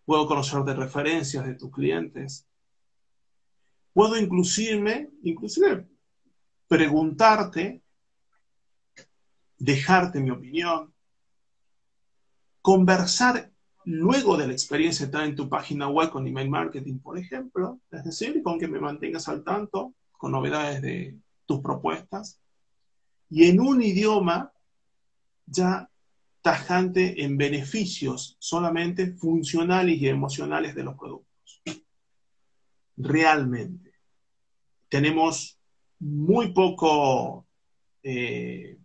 Puedo 0.06 0.26
conocerte 0.28 0.74
referencias 0.74 1.46
de 1.46 1.56
tus 1.56 1.70
clientes. 1.70 2.48
Puedo 3.92 4.18
inclusive, 4.18 5.12
inclusive 5.24 5.90
preguntarte, 6.70 7.84
dejarte 9.58 10.22
mi 10.22 10.30
opinión, 10.30 10.94
conversar 12.62 13.52
luego 13.86 14.36
de 14.36 14.48
la 14.48 14.54
experiencia 14.54 15.06
estar 15.06 15.24
en 15.24 15.36
tu 15.36 15.48
página 15.48 15.88
web 15.88 16.10
con 16.10 16.28
email 16.28 16.50
marketing, 16.50 17.00
por 17.00 17.18
ejemplo, 17.18 17.80
es 17.92 18.04
decir, 18.04 18.42
con 18.44 18.60
que 18.60 18.68
me 18.68 18.80
mantengas 18.80 19.28
al 19.28 19.44
tanto 19.44 19.94
con 20.18 20.32
novedades 20.32 20.82
de 20.82 21.18
tus 21.46 21.62
propuestas, 21.62 22.40
y 23.30 23.46
en 23.46 23.60
un 23.60 23.82
idioma 23.82 24.52
ya 25.46 25.90
tajante 26.42 27.24
en 27.24 27.38
beneficios 27.38 28.38
solamente 28.40 29.14
funcionales 29.14 30.00
y 30.00 30.08
emocionales 30.08 30.76
de 30.76 30.84
los 30.84 30.96
productos. 30.96 31.62
Realmente. 32.98 33.94
Tenemos 34.90 35.60
muy 36.00 36.54
poco 36.54 37.48
eh, 38.04 38.78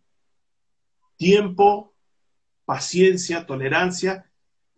tiempo, 1.17 1.95
paciencia, 2.65 3.47
tolerancia 3.47 4.30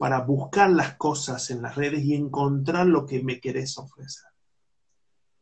para 0.02 0.18
buscar 0.18 0.68
las 0.68 0.96
cosas 0.96 1.48
en 1.52 1.62
las 1.62 1.76
redes 1.76 2.02
y 2.02 2.16
encontrar 2.16 2.88
lo 2.88 3.06
que 3.06 3.22
me 3.22 3.38
querés 3.38 3.78
ofrecer. 3.78 4.32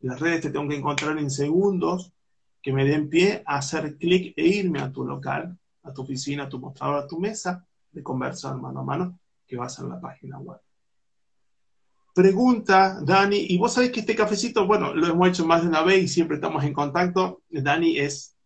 las 0.01 0.19
redes 0.19 0.41
te 0.41 0.51
tengo 0.51 0.69
que 0.69 0.75
encontrar 0.75 1.17
en 1.17 1.31
segundos 1.31 2.13
que 2.61 2.71
me 2.71 2.85
den 2.85 3.09
pie 3.09 3.41
a 3.47 3.55
hacer 3.55 3.97
clic 3.97 4.35
e 4.37 4.45
irme 4.45 4.79
a 4.79 4.91
tu 4.91 5.03
local, 5.03 5.57
a 5.81 5.91
tu 5.91 6.03
oficina, 6.03 6.43
a 6.43 6.49
tu 6.49 6.59
mostrador, 6.59 6.97
a 6.97 7.07
tu 7.07 7.19
mesa 7.19 7.65
de 7.91 8.03
conversar 8.03 8.55
mano 8.55 8.81
a 8.81 8.83
mano 8.83 9.19
que 9.47 9.57
vas 9.57 9.79
en 9.79 9.89
la 9.89 9.99
página 9.99 10.37
web. 10.37 10.59
Pregunta, 12.13 12.99
Dani, 13.01 13.37
y 13.49 13.57
vos 13.57 13.73
sabés 13.73 13.89
que 13.89 14.01
este 14.01 14.15
cafecito, 14.15 14.67
bueno, 14.67 14.93
lo 14.93 15.07
hemos 15.07 15.27
hecho 15.27 15.43
más 15.43 15.63
de 15.63 15.69
una 15.69 15.81
vez 15.81 16.03
y 16.03 16.07
siempre 16.07 16.35
estamos 16.35 16.63
en 16.63 16.73
contacto. 16.73 17.41
Dani 17.49 17.97
es 17.97 18.37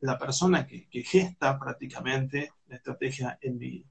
la 0.00 0.18
persona 0.18 0.66
que, 0.66 0.86
gesta 1.02 1.58
prácticamente 1.58 2.52
la 2.66 2.76
estrategia 2.76 3.38
en 3.40 3.56
mi, 3.56 3.86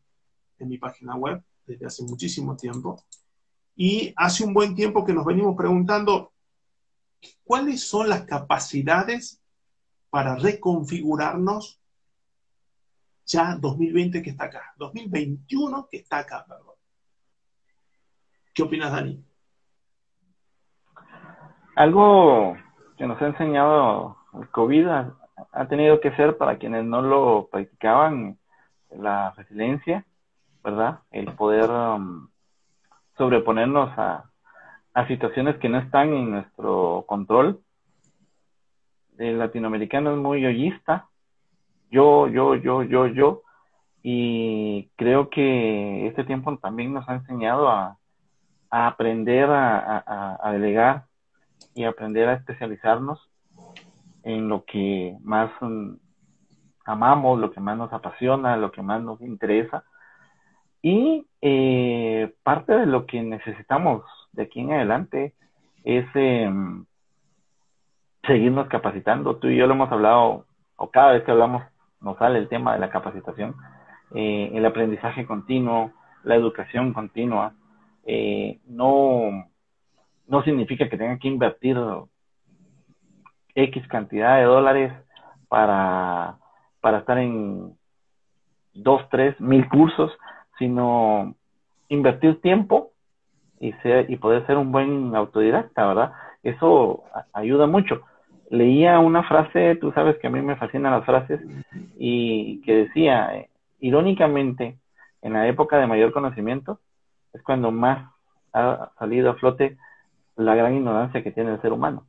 en 0.59 0.69
mi 0.69 0.77
página 0.77 1.15
web 1.15 1.43
desde 1.72 1.86
hace 1.86 2.04
muchísimo 2.04 2.56
tiempo. 2.56 3.04
Y 3.75 4.13
hace 4.16 4.44
un 4.44 4.54
buen 4.54 4.75
tiempo 4.75 5.06
que 5.06 5.13
nos 5.13 5.25
venimos 5.25 5.56
preguntando 5.56 6.34
cuáles 7.44 7.88
son 7.88 8.10
las 8.10 8.24
capacidades 8.24 9.42
para 10.10 10.36
reconfigurarnos 10.36 11.80
ya 13.25 13.56
2020 13.56 14.22
que 14.22 14.32
está 14.32 14.46
acá, 14.46 14.74
2021 14.78 15.88
que 15.90 15.98
está 15.98 16.20
acá, 16.20 16.46
perdón. 16.48 16.75
¿Qué 18.54 18.63
opinas, 18.63 18.92
Dani? 18.92 19.24
Algo 21.75 22.58
que 22.98 23.08
nos 23.08 23.22
ha 23.22 23.28
enseñado 23.28 24.18
el 24.34 24.50
COVID 24.50 24.88
ha, 24.88 25.68
tenido 25.70 26.00
que 26.01 26.16
ser 26.16 26.38
para 26.38 26.58
quienes 26.58 26.86
no 26.86 27.01
lo 27.01 27.48
practicaban 27.50 28.38
la 28.90 29.32
resiliencia, 29.32 30.06
¿verdad? 30.63 31.00
El 31.12 31.34
poder 31.34 31.70
um, 31.70 32.27
sobreponernos 33.18 33.89
a, 33.98 34.25
a 34.94 35.08
situaciones 35.08 35.58
que 35.58 35.70
no 35.70 35.80
están 35.80 36.13
en 36.13 36.32
nuestro 36.32 37.06
control. 37.08 37.62
El 39.18 39.39
latinoamericano 39.39 40.12
es 40.12 40.18
muy 40.18 40.41
yoyista, 40.41 41.08
yo, 41.91 42.27
yo, 42.27 42.56
yo, 42.56 42.84
yo, 42.84 43.08
yo, 43.08 43.41
y 44.01 44.89
creo 44.96 45.30
que 45.30 46.08
este 46.08 46.24
tiempo 46.24 46.58
también 46.58 46.94
nos 46.94 47.08
ha 47.08 47.15
enseñado 47.15 47.70
a, 47.70 47.98
a 48.72 48.88
aprender 48.88 49.50
a, 49.51 50.50
delegar 50.53 51.06
y 51.75 51.84
aprender 51.84 52.30
a 52.30 52.34
especializarnos 52.34 53.30
en 54.24 54.48
lo 54.48 54.63
que 54.63 55.18
más 55.22 55.51
mm, 55.60 55.96
amamos, 56.86 57.39
lo 57.39 57.51
que 57.51 57.60
más 57.60 57.77
nos 57.77 57.91
apasiona, 57.91 58.56
lo 58.56 58.72
que 58.72 58.82
más 58.82 59.03
nos 59.03 59.22
interesa. 59.22 59.84
Y 60.81 61.27
eh, 61.41 62.33
parte 62.43 62.73
de 62.73 62.85
lo 62.85 63.05
que 63.05 63.21
necesitamos 63.21 64.03
de 64.31 64.43
aquí 64.43 64.61
en 64.61 64.73
adelante 64.73 65.33
es 65.83 66.05
em, 66.15 66.85
seguirnos 68.25 68.67
capacitando. 68.67 69.38
Tú 69.38 69.47
y 69.47 69.57
yo 69.57 69.67
lo 69.67 69.73
hemos 69.73 69.91
hablado, 69.91 70.45
o 70.75 70.89
cada 70.89 71.13
vez 71.13 71.23
que 71.23 71.31
hablamos 71.31 71.63
nos 72.00 72.17
sale 72.17 72.39
el 72.39 72.50
tema 72.50 72.73
de 72.73 72.79
la 72.79 72.89
capacitación, 72.89 73.55
eh, 74.15 74.51
el 74.53 74.65
aprendizaje 74.65 75.25
continuo, 75.25 75.91
la 76.23 76.35
educación 76.35 76.93
continua, 76.93 77.53
eh, 78.05 78.59
no, 78.65 79.47
no 80.27 80.43
significa 80.43 80.89
que 80.89 80.97
tenga 80.97 81.17
que 81.19 81.27
invertir 81.27 81.77
X 83.53 83.88
cantidad 83.88 84.38
de 84.38 84.43
dólares 84.43 84.93
para, 85.47 86.38
para 86.79 87.00
estar 87.00 87.17
en 87.17 87.77
dos, 88.73 89.07
tres, 89.09 89.39
mil 89.39 89.67
cursos, 89.69 90.11
sino 90.62 91.34
invertir 91.89 92.39
tiempo 92.39 92.91
y, 93.60 93.72
ser, 93.82 94.12
y 94.12 94.18
poder 94.18 94.46
ser 94.46 94.58
un 94.58 94.72
buen 94.72 95.15
autodidacta, 95.15 95.88
¿verdad? 95.88 96.13
Eso 96.44 97.03
ayuda 97.34 97.65
mucho. 97.65 98.03
Leía 98.51 99.00
una 99.00 99.24
frase, 99.24 99.75
tú 99.77 99.91
sabes 99.94 100.18
que 100.20 100.27
a 100.27 100.30
mí 100.30 100.39
me 100.44 100.58
fascinan 100.58 100.91
las 100.91 101.06
frases, 101.06 101.41
y 101.98 102.62
que 102.62 102.75
decía, 102.86 103.48
irónicamente, 103.80 104.77
en 105.24 105.34
la 105.34 105.48
época 105.48 105.79
de 105.79 105.88
mayor 105.88 106.14
conocimiento, 106.14 106.79
es 107.33 107.42
cuando 107.42 107.72
más 107.72 108.07
ha 108.53 108.92
salido 109.00 109.31
a 109.31 109.35
flote 109.35 109.77
la 110.35 110.53
gran 110.53 110.75
ignorancia 110.75 111.24
que 111.24 111.31
tiene 111.31 111.53
el 111.53 111.62
ser 111.62 111.74
humano. 111.74 112.05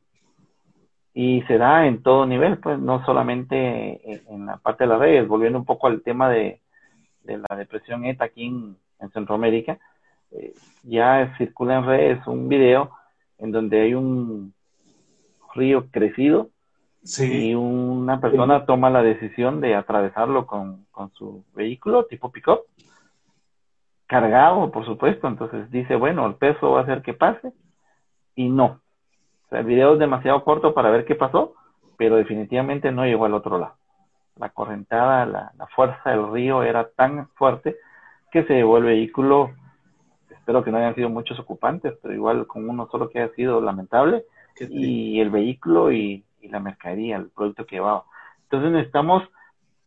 Y 1.15 1.41
se 1.43 1.57
da 1.57 1.87
en 1.87 2.03
todo 2.03 2.27
nivel, 2.27 2.59
pues 2.59 2.77
no 2.77 3.03
solamente 3.03 4.27
en, 4.31 4.45
la 4.45 4.57
parte 4.57 4.83
de 4.83 4.89
las 4.89 4.99
redes, 4.99 5.27
volviendo 5.27 5.57
un 5.57 5.65
poco 5.65 5.87
al 5.87 6.03
tema 6.03 6.29
de, 6.29 6.59
la 7.25 7.55
depresión 7.55 8.05
ETA 8.05 8.25
aquí 8.25 8.47
en, 8.47 8.77
Centroamérica, 9.11 9.79
eh, 10.31 10.53
ya 10.83 11.35
circula 11.37 11.75
en 11.77 11.85
redes 11.85 12.25
un 12.25 12.47
video 12.47 12.91
en 13.37 13.51
donde 13.51 13.81
hay 13.81 13.93
un 13.93 14.53
río 15.53 15.87
crecido 15.91 16.51
y 17.19 17.53
una 17.53 18.21
persona 18.21 18.65
toma 18.65 18.89
la 18.89 19.03
decisión 19.03 19.59
de 19.59 19.75
atravesarlo 19.75 20.47
con, 20.47 20.85
con 20.89 21.11
su 21.15 21.43
vehículo 21.53 22.05
tipo 22.05 22.31
pick-up 22.31 22.61
cargado, 24.13 24.69
por 24.71 24.85
supuesto, 24.85 25.27
entonces 25.27 25.71
dice, 25.71 25.95
bueno, 25.95 26.25
el 26.27 26.35
peso 26.35 26.71
va 26.71 26.81
a 26.81 26.83
hacer 26.83 27.01
que 27.01 27.15
pase, 27.15 27.51
y 28.35 28.47
no. 28.47 28.81
O 29.45 29.49
sea, 29.49 29.61
el 29.61 29.65
video 29.65 29.93
es 29.93 29.99
demasiado 29.99 30.43
corto 30.43 30.73
para 30.73 30.91
ver 30.91 31.03
qué 31.05 31.15
pasó, 31.15 31.55
pero 31.97 32.17
definitivamente 32.17 32.91
no 32.91 33.05
llegó 33.05 33.25
al 33.25 33.33
otro 33.33 33.57
lado. 33.57 33.75
La 34.37 34.49
correntada, 34.49 35.25
la, 35.25 35.67
fuerza 35.75 36.09
del 36.09 36.31
río 36.31 36.63
era 36.63 36.89
tan 36.89 37.27
fuerte 37.29 37.77
que 38.31 38.43
se 38.45 38.55
llevó 38.55 38.77
el 38.77 38.85
vehículo, 38.85 39.51
espero 40.29 40.63
que 40.63 40.71
no 40.71 40.77
hayan 40.77 40.95
sido 40.95 41.09
muchos 41.09 41.39
ocupantes, 41.39 41.93
pero 42.01 42.13
igual 42.13 42.47
con 42.47 42.67
uno 42.67 42.87
solo 42.91 43.09
que 43.09 43.21
haya 43.21 43.33
sido 43.35 43.61
lamentable, 43.61 44.25
y 44.59 45.19
el 45.19 45.29
vehículo 45.29 45.91
y, 45.91 46.23
y 46.41 46.47
la 46.47 46.59
mercadería, 46.59 47.17
el 47.17 47.29
producto 47.29 47.65
que 47.65 47.75
llevaba. 47.75 48.03
Entonces 48.43 48.71
necesitamos 48.71 49.23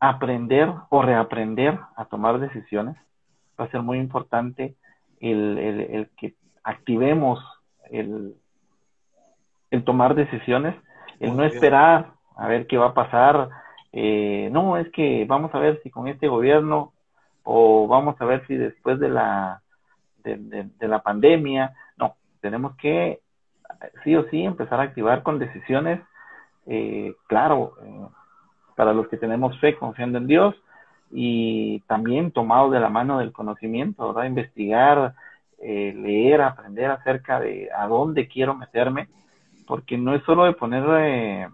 aprender 0.00 0.72
o 0.90 1.02
reaprender 1.02 1.78
a 1.96 2.04
tomar 2.04 2.38
decisiones 2.38 2.96
va 3.58 3.64
a 3.64 3.70
ser 3.70 3.82
muy 3.82 3.98
importante 3.98 4.74
el, 5.20 6.08
que 6.16 6.34
activemos 6.62 7.40
el, 7.90 8.34
el, 9.70 9.84
tomar 9.84 10.14
decisiones, 10.14 10.74
el 11.20 11.36
no 11.36 11.44
esperar 11.44 12.12
a 12.36 12.48
ver 12.48 12.66
qué 12.66 12.76
va 12.76 12.88
a 12.88 12.94
pasar. 12.94 13.48
Eh, 13.98 14.50
no, 14.52 14.76
es 14.76 14.90
que 14.90 15.24
vamos 15.24 15.54
a 15.54 15.58
ver 15.58 15.80
si 15.82 15.88
con 15.88 16.06
este 16.06 16.28
gobierno 16.28 16.92
o 17.44 17.88
vamos 17.88 18.20
a 18.20 18.26
ver 18.26 18.46
si 18.46 18.54
después 18.54 19.00
de 19.00 19.08
la, 19.08 19.62
de, 20.22 20.68
la 20.80 21.02
pandemia, 21.02 21.74
no, 21.96 22.16
tenemos 22.42 22.76
que 22.76 23.20
sí 24.04 24.14
o 24.14 24.28
sí 24.28 24.42
empezar 24.42 24.80
a 24.80 24.82
activar 24.82 25.22
con 25.22 25.38
decisiones, 25.38 26.02
eh, 26.66 27.14
claro, 27.26 27.72
eh, 27.82 28.06
para 28.76 28.92
los 28.92 29.08
que 29.08 29.16
tenemos 29.16 29.58
fe 29.60 29.76
confiando 29.76 30.18
en 30.18 30.26
Dios, 30.26 30.54
y 31.10 31.80
también 31.86 32.32
tomado 32.32 32.70
de 32.70 32.80
la 32.80 32.90
mano 32.90 33.18
del 33.18 33.32
conocimiento, 33.32 34.08
¿verdad? 34.08 34.28
Investigar, 34.28 35.14
eh, 35.58 35.94
leer, 35.96 36.42
aprender 36.42 36.90
acerca 36.90 37.40
de 37.40 37.70
a 37.74 37.86
dónde 37.86 38.28
quiero 38.28 38.54
meterme, 38.54 39.08
porque 39.66 39.96
no 39.96 40.14
es 40.14 40.22
solo 40.24 40.44
de 40.44 40.52
poner 40.52 40.84
eh, 41.00 41.48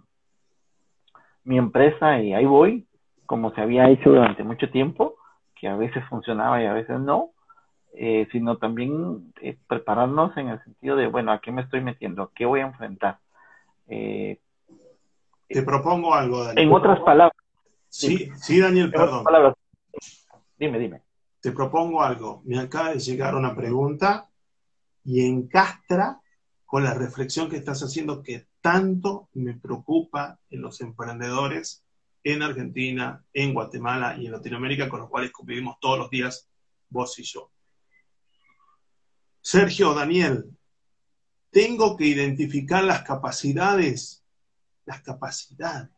mi 1.45 1.59
empresa 1.59 2.21
y 2.21 2.35
ahí 2.35 2.45
voy, 2.45 2.87
como 3.27 3.55
se 3.55 3.61
había 3.61 3.89
hecho 3.89 4.11
durante 4.11 4.45
mucho 4.45 4.71
tiempo, 4.71 5.17
que 5.59 5.69
a 5.69 5.77
veces 5.77 6.05
funcionaba 6.09 6.63
y 6.63 6.67
a 6.67 6.73
veces 6.73 6.99
no, 7.01 7.31
eh, 7.95 8.29
sino 8.33 8.57
también 8.59 9.33
prepararnos 9.67 10.37
en 10.37 10.49
el 10.49 10.63
sentido 10.65 10.97
de, 10.97 11.07
bueno, 11.07 11.33
¿a 11.33 11.41
qué 11.41 11.53
me 11.53 11.63
estoy 11.63 11.81
metiendo? 11.81 12.31
¿Qué 12.35 12.47
voy 12.47 12.61
a 12.61 12.67
enfrentar? 12.67 13.19
Te 13.87 14.39
propongo 15.65 16.15
algo, 16.15 16.45
Daniel. 16.45 16.67
En 16.69 16.73
otras 16.73 17.01
palabras, 17.01 17.37
Sí, 17.93 18.31
sí, 18.41 18.59
Daniel, 18.59 18.91
perdón. 18.91 19.55
Dime, 20.59 20.79
dime. 20.79 21.03
Te 21.43 21.53
propongo 21.53 22.03
algo. 22.03 22.41
Me 22.47 22.59
acaba 22.59 22.91
de 22.91 22.99
llegar 22.99 23.35
una 23.35 23.55
pregunta 23.55 24.31
y 25.05 25.27
encastra 25.27 26.19
con 26.65 26.85
la 26.85 26.95
reflexión 26.95 27.51
que 27.51 27.57
estás 27.57 27.83
haciendo 27.83 28.23
que 28.23 28.47
tanto 28.63 29.29
me 29.35 29.55
preocupa 29.55 30.41
en 30.49 30.63
los 30.63 30.81
emprendedores 30.81 31.85
en 32.25 32.43
Argentina, 32.43 33.23
en 33.35 33.53
Guatemala 33.53 34.17
y 34.17 34.27
en 34.27 34.33
Latinoamérica, 34.33 34.89
con 34.89 35.01
los 35.01 35.11
cuales 35.11 35.33
convivimos 35.33 35.79
todos 35.81 35.99
los 35.99 36.09
días 36.09 36.49
vos 36.89 37.19
y 37.19 37.25
yo. 37.25 37.51
Sergio, 39.43 39.93
Daniel, 39.93 40.57
tengo 41.51 41.97
que 41.99 42.07
identificar 42.07 42.85
las 42.85 43.03
capacidades, 43.03 44.25
las 44.87 45.03
capacidades 45.03 45.91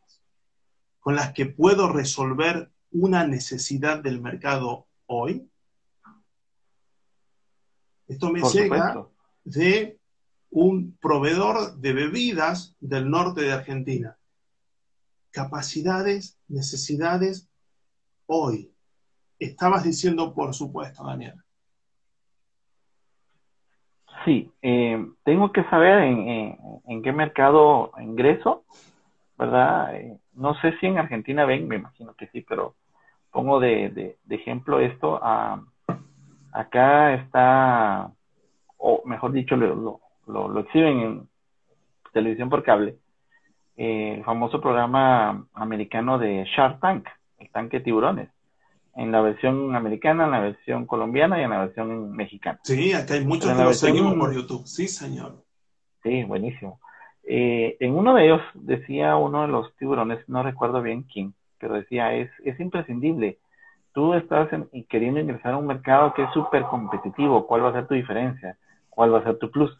con 1.05 1.15
las 1.15 1.33
que 1.33 1.45
puedo 1.45 1.93
resolver 1.93 2.71
una 2.89 3.27
necesidad 3.27 3.99
del 4.01 4.19
mercado 4.19 4.87
hoy? 5.05 5.47
Esto 8.07 8.31
me 8.31 8.41
llega 8.41 9.07
de 9.43 9.99
un 10.55 10.97
proveedor 11.01 11.75
de 11.75 11.91
bebidas 11.91 12.77
del 12.79 13.09
norte 13.09 13.41
de 13.41 13.51
Argentina. 13.51 14.15
Capacidades, 15.31 16.39
necesidades 16.47 17.49
hoy. 18.25 18.71
Estabas 19.37 19.83
diciendo, 19.83 20.33
por 20.33 20.53
supuesto, 20.53 21.03
Daniel. 21.03 21.35
Sí, 24.23 24.49
eh, 24.61 25.05
tengo 25.25 25.51
que 25.51 25.65
saber 25.65 26.03
en, 26.03 26.57
en, 26.87 27.03
qué 27.03 27.11
mercado 27.11 27.91
ingreso, 27.99 28.63
¿verdad? 29.37 29.93
Eh, 29.93 30.17
no 30.35 30.55
sé 30.61 30.71
si 30.79 30.85
en 30.85 30.97
Argentina 30.97 31.43
ven, 31.43 31.67
me 31.67 31.75
imagino 31.75 32.13
que 32.13 32.27
sí, 32.27 32.39
pero 32.47 32.75
pongo 33.29 33.59
de, 33.59 34.17
ejemplo 34.29 34.79
esto. 34.79 35.19
acá 36.53 37.13
está, 37.15 38.09
o 38.77 39.01
mejor 39.05 39.33
dicho, 39.33 39.57
lo, 39.57 40.04
exhiben 40.59 40.99
en 40.99 41.29
televisión 42.13 42.49
por 42.49 42.63
cable, 42.63 42.97
eh, 43.77 44.15
el 44.17 44.23
famoso 44.23 44.61
programa 44.61 45.45
americano 45.53 46.17
de 46.17 46.45
Shark 46.55 46.79
Tank, 46.79 47.07
el 47.39 47.49
tanque 47.51 47.79
de 47.79 47.83
tiburones, 47.83 48.29
en 48.95 49.11
la 49.11 49.21
versión 49.21 49.75
americana, 49.75 50.25
en 50.25 50.31
la 50.31 50.39
versión 50.39 50.85
colombiana 50.85 51.39
y 51.39 51.43
en 51.43 51.49
la 51.49 51.65
versión 51.65 52.11
mexicana. 52.11 52.59
Sí, 52.63 52.93
acá 52.93 53.15
hay 53.15 53.25
muchos 53.25 53.51
que 53.51 53.63
lo 53.63 53.73
seguimos 53.73 54.15
por 54.15 54.33
YouTube, 54.33 54.65
sí, 54.65 54.87
señor. 54.87 55.43
Sí, 56.03 56.23
buenísimo. 56.23 56.79
Eh, 57.27 57.75
en 57.79 57.95
uno 57.95 58.13
de 58.13 58.25
ellos 58.25 58.41
decía 58.53 59.17
uno 59.17 59.41
de 59.41 59.47
los 59.49 59.75
tiburones, 59.77 60.19
no 60.29 60.43
recuerdo 60.43 60.81
bien 60.81 61.03
quién, 61.03 61.33
pero 61.59 61.73
decía, 61.73 62.13
es, 62.13 62.29
es 62.43 62.59
imprescindible. 62.59 63.39
Tú 63.93 64.13
estás 64.13 64.49
queriendo 64.89 65.19
ingresar 65.19 65.53
a 65.53 65.57
un 65.57 65.67
mercado 65.67 66.13
que 66.13 66.23
es 66.23 66.31
súper 66.33 66.63
competitivo. 66.63 67.47
¿Cuál 67.47 67.63
va 67.63 67.69
a 67.69 67.73
ser 67.73 67.87
tu 67.87 67.95
diferencia? 67.95 68.57
¿Cuál 68.89 69.13
va 69.13 69.19
a 69.19 69.23
ser 69.23 69.37
tu 69.37 69.49
plus? 69.49 69.75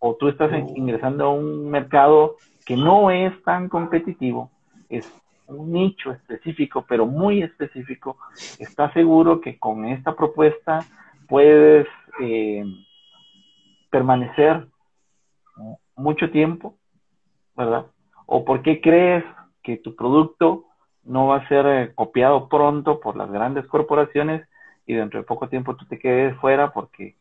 O 0.00 0.16
tú 0.16 0.28
estás 0.28 0.50
ingresando 0.74 1.26
a 1.26 1.32
un 1.32 1.70
mercado 1.70 2.36
que 2.66 2.76
no 2.76 3.10
es 3.10 3.40
tan 3.44 3.68
competitivo, 3.68 4.50
es 4.88 5.08
un 5.46 5.72
nicho 5.72 6.12
específico, 6.12 6.84
pero 6.88 7.06
muy 7.06 7.42
específico. 7.42 8.16
¿Estás 8.58 8.92
seguro 8.92 9.40
que 9.40 9.58
con 9.58 9.84
esta 9.84 10.16
propuesta 10.16 10.84
puedes 11.28 11.86
eh, 12.20 12.64
permanecer 13.90 14.66
mucho 15.96 16.30
tiempo, 16.30 16.76
¿verdad? 17.56 17.86
¿O 18.26 18.44
por 18.44 18.62
qué 18.62 18.80
crees 18.80 19.24
que 19.62 19.76
tu 19.76 19.94
producto 19.94 20.64
no 21.04 21.26
va 21.26 21.36
a 21.36 21.48
ser 21.48 21.66
eh, 21.66 21.92
copiado 21.94 22.48
pronto 22.48 23.00
por 23.00 23.16
las 23.16 23.30
grandes 23.30 23.66
corporaciones 23.66 24.46
y 24.86 24.94
dentro 24.94 25.20
de 25.20 25.26
poco 25.26 25.48
tiempo 25.48 25.76
tú 25.76 25.84
te 25.86 25.98
quedes 25.98 26.36
fuera 26.38 26.72
porque 26.72 27.16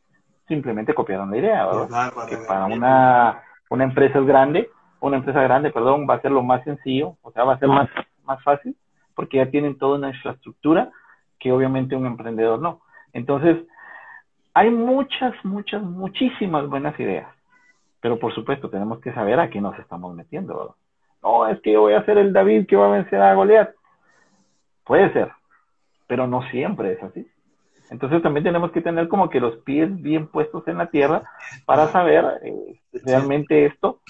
simplemente 0.49 0.93
copiaron 0.93 1.31
la 1.31 1.37
idea, 1.37 1.65
¿verdad? 1.65 2.11
que 2.27 2.35
para 2.35 2.65
una, 2.65 3.41
una 3.69 3.85
empresa 3.85 4.19
grande, 4.19 4.69
una 4.99 5.15
empresa 5.15 5.41
grande, 5.41 5.71
perdón, 5.71 6.05
va 6.09 6.15
a 6.15 6.21
ser 6.21 6.31
lo 6.31 6.43
más 6.43 6.61
sencillo, 6.65 7.15
o 7.21 7.31
sea, 7.31 7.45
va 7.45 7.53
a 7.53 7.59
ser 7.59 7.69
más, 7.69 7.89
más 8.25 8.43
fácil 8.43 8.75
porque 9.19 9.35
ya 9.35 9.51
tienen 9.51 9.77
toda 9.77 9.97
una 9.97 10.11
infraestructura 10.11 10.91
que 11.39 11.51
obviamente 11.51 11.93
un 11.93 12.05
emprendedor 12.05 12.61
no. 12.61 12.79
Entonces, 13.11 13.57
hay 14.53 14.69
muchas, 14.69 15.33
muchas, 15.43 15.83
muchísimas 15.83 16.69
buenas 16.69 16.97
ideas. 17.01 17.27
Pero 17.99 18.17
por 18.17 18.33
supuesto 18.33 18.69
tenemos 18.69 19.01
que 19.01 19.13
saber 19.13 19.41
a 19.41 19.49
qué 19.49 19.59
nos 19.59 19.77
estamos 19.77 20.15
metiendo. 20.15 20.77
No, 21.21 21.47
es 21.47 21.59
que 21.59 21.73
yo 21.73 21.81
voy 21.81 21.95
a 21.95 22.05
ser 22.05 22.17
el 22.17 22.31
David 22.31 22.65
que 22.65 22.77
va 22.77 22.87
a 22.87 22.91
vencer 22.91 23.21
a 23.21 23.33
Goliat. 23.33 23.71
Puede 24.85 25.11
ser, 25.11 25.33
pero 26.07 26.25
no 26.25 26.41
siempre 26.43 26.93
es 26.93 27.03
así. 27.03 27.27
Entonces 27.89 28.21
también 28.21 28.43
tenemos 28.43 28.71
que 28.71 28.81
tener 28.81 29.07
como 29.07 29.29
que 29.29 29.39
los 29.39 29.57
pies 29.57 29.89
bien 30.01 30.27
puestos 30.27 30.67
en 30.67 30.77
la 30.77 30.89
tierra 30.89 31.23
para 31.65 31.91
saber 31.91 32.25
eh, 32.43 32.81
realmente 33.03 33.65
esto 33.65 34.01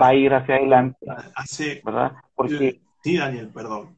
va 0.00 0.08
a 0.08 0.14
ir 0.14 0.34
hacia 0.34 0.56
adelante. 0.56 1.06
¿Verdad? 1.84 2.12
Porque... 2.34 2.80
Sí, 3.02 3.16
Daniel, 3.16 3.48
perdón. 3.48 3.96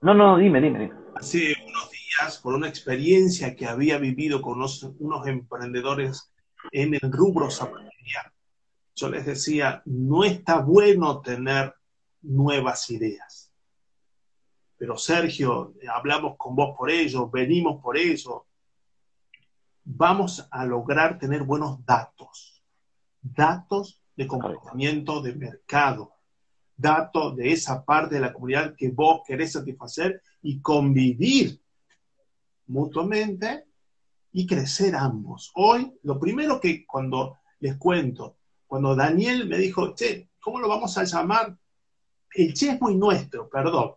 No, 0.00 0.14
no, 0.14 0.36
dime, 0.36 0.60
dime, 0.60 0.78
dime. 0.78 0.94
Hace 1.16 1.54
unos 1.66 1.90
días, 1.90 2.38
por 2.42 2.54
una 2.54 2.68
experiencia 2.68 3.56
que 3.56 3.66
había 3.66 3.98
vivido 3.98 4.42
con 4.42 4.58
unos, 4.58 4.82
unos 4.98 5.26
emprendedores 5.26 6.32
en 6.70 6.94
el 6.94 7.10
rubro 7.10 7.50
zapatilla. 7.50 8.32
Yo 8.94 9.08
les 9.08 9.26
decía, 9.26 9.82
no 9.86 10.24
está 10.24 10.60
bueno 10.60 11.20
tener 11.20 11.74
nuevas 12.22 12.90
ideas. 12.90 13.47
Pero 14.78 14.96
Sergio, 14.96 15.74
hablamos 15.92 16.36
con 16.38 16.54
vos 16.54 16.76
por 16.78 16.88
ello, 16.90 17.28
venimos 17.28 17.82
por 17.82 17.98
eso. 17.98 18.46
Vamos 19.84 20.46
a 20.50 20.64
lograr 20.64 21.18
tener 21.18 21.42
buenos 21.42 21.84
datos. 21.84 22.62
Datos 23.20 24.00
de 24.14 24.26
comportamiento 24.28 25.20
de 25.20 25.34
mercado. 25.34 26.12
Datos 26.76 27.34
de 27.34 27.52
esa 27.52 27.84
parte 27.84 28.14
de 28.14 28.20
la 28.20 28.32
comunidad 28.32 28.76
que 28.76 28.90
vos 28.90 29.22
querés 29.26 29.52
satisfacer 29.52 30.22
y 30.42 30.60
convivir 30.60 31.60
mutuamente 32.68 33.64
y 34.32 34.46
crecer 34.46 34.94
ambos. 34.94 35.50
Hoy, 35.56 35.92
lo 36.04 36.20
primero 36.20 36.60
que 36.60 36.86
cuando 36.86 37.38
les 37.58 37.76
cuento, 37.76 38.36
cuando 38.68 38.94
Daniel 38.94 39.48
me 39.48 39.58
dijo, 39.58 39.94
che, 39.96 40.30
¿cómo 40.38 40.60
lo 40.60 40.68
vamos 40.68 40.96
a 40.98 41.02
llamar? 41.02 41.56
El 42.32 42.54
che 42.54 42.70
es 42.70 42.80
muy 42.80 42.94
nuestro, 42.94 43.48
perdón. 43.48 43.94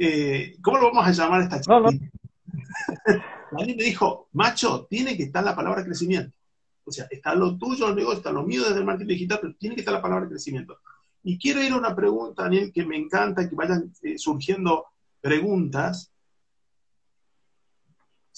Eh, 0.00 0.56
¿Cómo 0.62 0.78
lo 0.78 0.92
vamos 0.92 1.06
a 1.06 1.12
llamar 1.12 1.40
a 1.40 1.44
esta 1.44 1.60
chica? 1.60 1.80
Daniel 3.50 3.76
me 3.76 3.84
dijo, 3.84 4.28
macho, 4.32 4.86
tiene 4.88 5.16
que 5.16 5.24
estar 5.24 5.42
la 5.42 5.56
palabra 5.56 5.84
crecimiento. 5.84 6.36
O 6.84 6.92
sea, 6.92 7.06
está 7.10 7.34
lo 7.34 7.56
tuyo, 7.58 7.88
el 7.88 7.96
negocio, 7.96 8.18
está 8.18 8.32
lo 8.32 8.44
mío 8.44 8.62
desde 8.62 8.78
el 8.78 8.84
marketing 8.84 9.08
digital, 9.08 9.38
pero 9.40 9.54
tiene 9.54 9.74
que 9.74 9.80
estar 9.80 9.94
la 9.94 10.02
palabra 10.02 10.28
crecimiento. 10.28 10.78
Y 11.22 11.38
quiero 11.38 11.62
ir 11.62 11.72
a 11.72 11.76
una 11.76 11.94
pregunta, 11.94 12.44
Daniel, 12.44 12.72
que 12.72 12.84
me 12.84 12.96
encanta 12.96 13.48
que 13.48 13.54
vayan 13.54 13.92
eh, 14.02 14.18
surgiendo 14.18 14.86
preguntas 15.20 16.12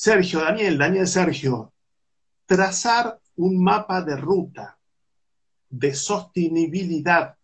Sergio, 0.01 0.41
Daniel, 0.41 0.79
Daniel, 0.79 1.07
Sergio, 1.07 1.75
trazar 2.47 3.21
un 3.37 3.63
mapa 3.63 4.01
de 4.01 4.17
ruta 4.17 4.79
de 5.69 5.95
sostenibilidad 5.95 7.37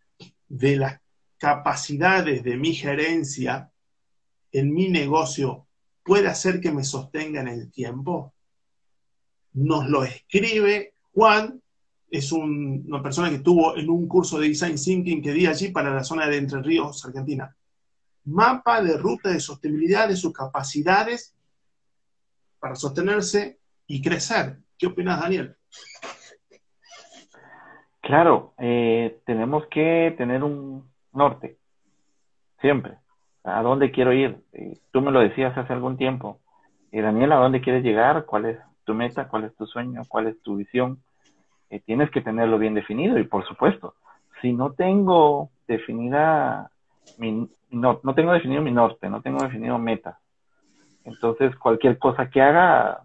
de 0.49 0.77
las 0.77 1.01
capacidades 1.37 2.43
de 2.43 2.57
mi 2.57 2.73
gerencia 2.73 3.71
en 4.59 4.73
mi 4.73 4.89
negocio 4.89 5.67
puede 6.03 6.29
hacer 6.29 6.61
que 6.61 6.73
me 6.73 6.85
sostenga 6.85 7.41
en 7.41 7.49
el 7.49 7.71
tiempo? 7.71 8.33
Nos 9.53 9.89
lo 9.89 10.05
escribe 10.05 10.95
Juan, 11.13 11.61
es 12.11 12.33
una 12.33 13.03
persona 13.03 13.29
que 13.29 13.37
estuvo 13.37 13.77
en 13.77 13.91
un 13.91 14.07
curso 14.07 14.39
de 14.39 14.49
Design 14.49 14.77
Thinking 14.77 15.23
que 15.23 15.33
di 15.33 15.47
allí 15.47 15.69
para 15.69 15.93
la 15.93 16.05
zona 16.05 16.27
de 16.29 16.39
Entre 16.39 16.63
Ríos, 16.63 17.05
Argentina. 17.05 17.55
Mapa 18.25 18.83
de 18.83 18.97
ruta 18.97 19.31
de 19.31 19.41
sostenibilidad 19.41 20.09
de 20.09 20.17
sus 20.17 20.33
capacidades 20.33 21.35
para 22.59 22.75
sostenerse 22.75 23.59
y 23.87 24.03
crecer. 24.03 24.59
¿Qué 24.79 24.87
opinas, 24.87 25.21
Daniel? 25.21 25.57
Claro, 28.01 28.55
eh, 28.59 29.21
tenemos 29.27 29.67
que 29.67 30.15
tener 30.17 30.45
un 30.45 30.89
norte, 31.13 31.59
siempre. 32.61 32.99
¿A 33.47 33.63
dónde 33.63 33.91
quiero 33.91 34.13
ir? 34.13 34.39
Eh, 34.53 34.79
tú 34.93 35.01
me 35.01 35.11
lo 35.11 35.21
decías 35.21 35.57
hace 35.57 35.73
algún 35.73 35.97
tiempo. 35.97 36.41
Eh, 36.93 37.01
Daniel, 37.01 37.33
¿a 37.33 37.37
dónde 37.37 37.61
quieres 37.61 37.83
llegar? 37.83 38.27
¿Cuál 38.27 38.47
es 38.47 38.59
tu 38.85 38.95
meta? 38.95 39.29
¿Cuál 39.29 39.45
es 39.45 39.57
tu 39.57 39.67
sueño? 39.67 40.03
¿Cuál 40.09 40.29
es 40.29 40.41
tu 40.43 40.57
visión? 40.57 40.99
tienes 41.85 42.11
que 42.13 42.21
tenerlo 42.21 42.59
bien 42.59 42.75
definido 42.75 43.19
y 43.19 43.25
por 43.25 43.45
supuesto, 43.45 43.95
si 44.41 44.53
no 44.53 44.73
tengo 44.73 45.51
definida 45.67 46.71
mi, 47.19 47.51
no, 47.71 47.99
no 48.05 48.15
tengo 48.15 48.33
definido 48.33 48.63
mi 48.63 48.71
norte, 48.71 49.11
no 49.11 49.21
tengo 49.21 49.43
definido 49.43 49.77
meta, 49.77 50.21
entonces, 51.07 51.55
cualquier 51.57 51.99
cosa 51.99 52.29
que 52.29 52.43
haga, 52.43 53.03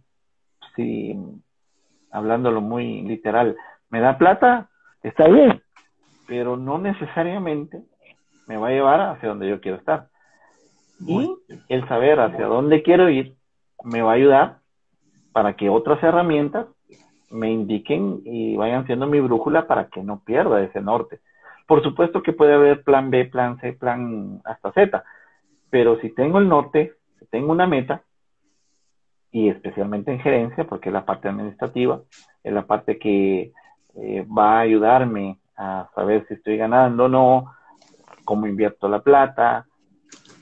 si 0.76 1.16
hablándolo 2.10 2.60
muy 2.60 3.04
literal, 3.04 3.56
me 3.90 4.02
da 4.02 4.18
plata, 4.18 4.70
está 5.04 5.28
bien, 5.28 5.62
pero 6.28 6.58
no 6.58 6.80
necesariamente 6.80 7.84
me 8.48 8.58
va 8.58 8.70
a 8.70 8.72
llevar 8.72 9.02
hacia 9.02 9.30
donde 9.30 9.48
yo 9.48 9.62
quiero 9.62 9.78
estar. 9.78 10.08
Y 11.06 11.36
el 11.70 11.88
saber 11.88 12.20
hacia 12.20 12.46
dónde 12.46 12.84
quiero 12.84 13.10
ir 13.10 13.36
me 13.84 14.02
va 14.02 14.12
a 14.12 14.16
ayudar 14.16 14.58
para 15.32 15.56
que 15.56 15.70
otras 15.70 16.02
herramientas 16.04 16.68
me 17.30 17.52
indiquen 17.52 18.22
y 18.26 18.56
vayan 18.58 18.86
siendo 18.86 19.08
mi 19.08 19.20
brújula 19.20 19.68
para 19.68 19.88
que 19.88 20.04
no 20.04 20.20
pierda 20.24 20.62
ese 20.62 20.82
norte. 20.82 21.20
Por 21.68 21.82
supuesto 21.82 22.22
que 22.22 22.34
puede 22.34 22.54
haber 22.54 22.84
plan 22.84 23.10
B, 23.10 23.26
plan 23.26 23.60
C, 23.60 23.74
plan 23.74 24.42
hasta 24.44 24.74
Z, 24.74 25.04
pero 25.70 26.00
si 26.02 26.10
tengo 26.14 26.40
el 26.40 26.50
norte, 26.50 26.94
tengo 27.30 27.52
una 27.52 27.66
meta, 27.66 28.04
y 29.32 29.48
especialmente 29.48 30.12
en 30.12 30.20
gerencia, 30.20 30.66
porque 30.66 30.90
es 30.90 30.94
la 30.94 31.06
parte 31.06 31.30
administrativa, 31.30 32.02
es 32.44 32.54
la 32.54 32.68
parte 32.68 33.00
que 33.00 33.54
eh, 33.96 34.26
va 34.26 34.58
a 34.58 34.62
ayudarme 34.62 35.40
a 35.56 35.90
saber 35.96 36.26
si 36.28 36.34
estoy 36.34 36.58
ganando 36.58 37.06
o 37.06 37.08
no, 37.08 37.54
cómo 38.26 38.48
invierto 38.48 38.90
la 38.90 39.00
plata, 39.00 39.66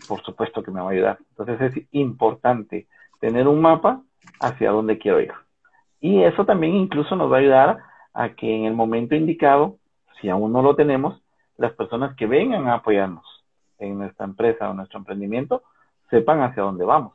por 0.09 0.23
supuesto 0.23 0.63
que 0.63 0.71
me 0.71 0.81
va 0.81 0.89
a 0.89 0.91
ayudar. 0.91 1.19
Entonces 1.29 1.61
es 1.77 1.85
importante 1.91 2.87
tener 3.21 3.47
un 3.47 3.61
mapa 3.61 4.01
hacia 4.41 4.71
dónde 4.71 4.97
quiero 4.97 5.21
ir. 5.21 5.31
Y 6.01 6.23
eso 6.23 6.45
también 6.45 6.75
incluso 6.75 7.15
nos 7.15 7.31
va 7.31 7.37
a 7.37 7.39
ayudar 7.39 7.77
a 8.13 8.29
que 8.29 8.53
en 8.53 8.65
el 8.65 8.73
momento 8.73 9.15
indicado, 9.15 9.77
si 10.19 10.29
aún 10.29 10.51
no 10.51 10.63
lo 10.63 10.75
tenemos, 10.75 11.21
las 11.57 11.73
personas 11.73 12.15
que 12.15 12.25
vengan 12.25 12.67
a 12.67 12.75
apoyarnos 12.75 13.25
en 13.77 13.99
nuestra 13.99 14.25
empresa 14.25 14.69
o 14.69 14.73
nuestro 14.73 14.97
emprendimiento 14.97 15.61
sepan 16.09 16.41
hacia 16.41 16.63
dónde 16.63 16.85
vamos. 16.85 17.13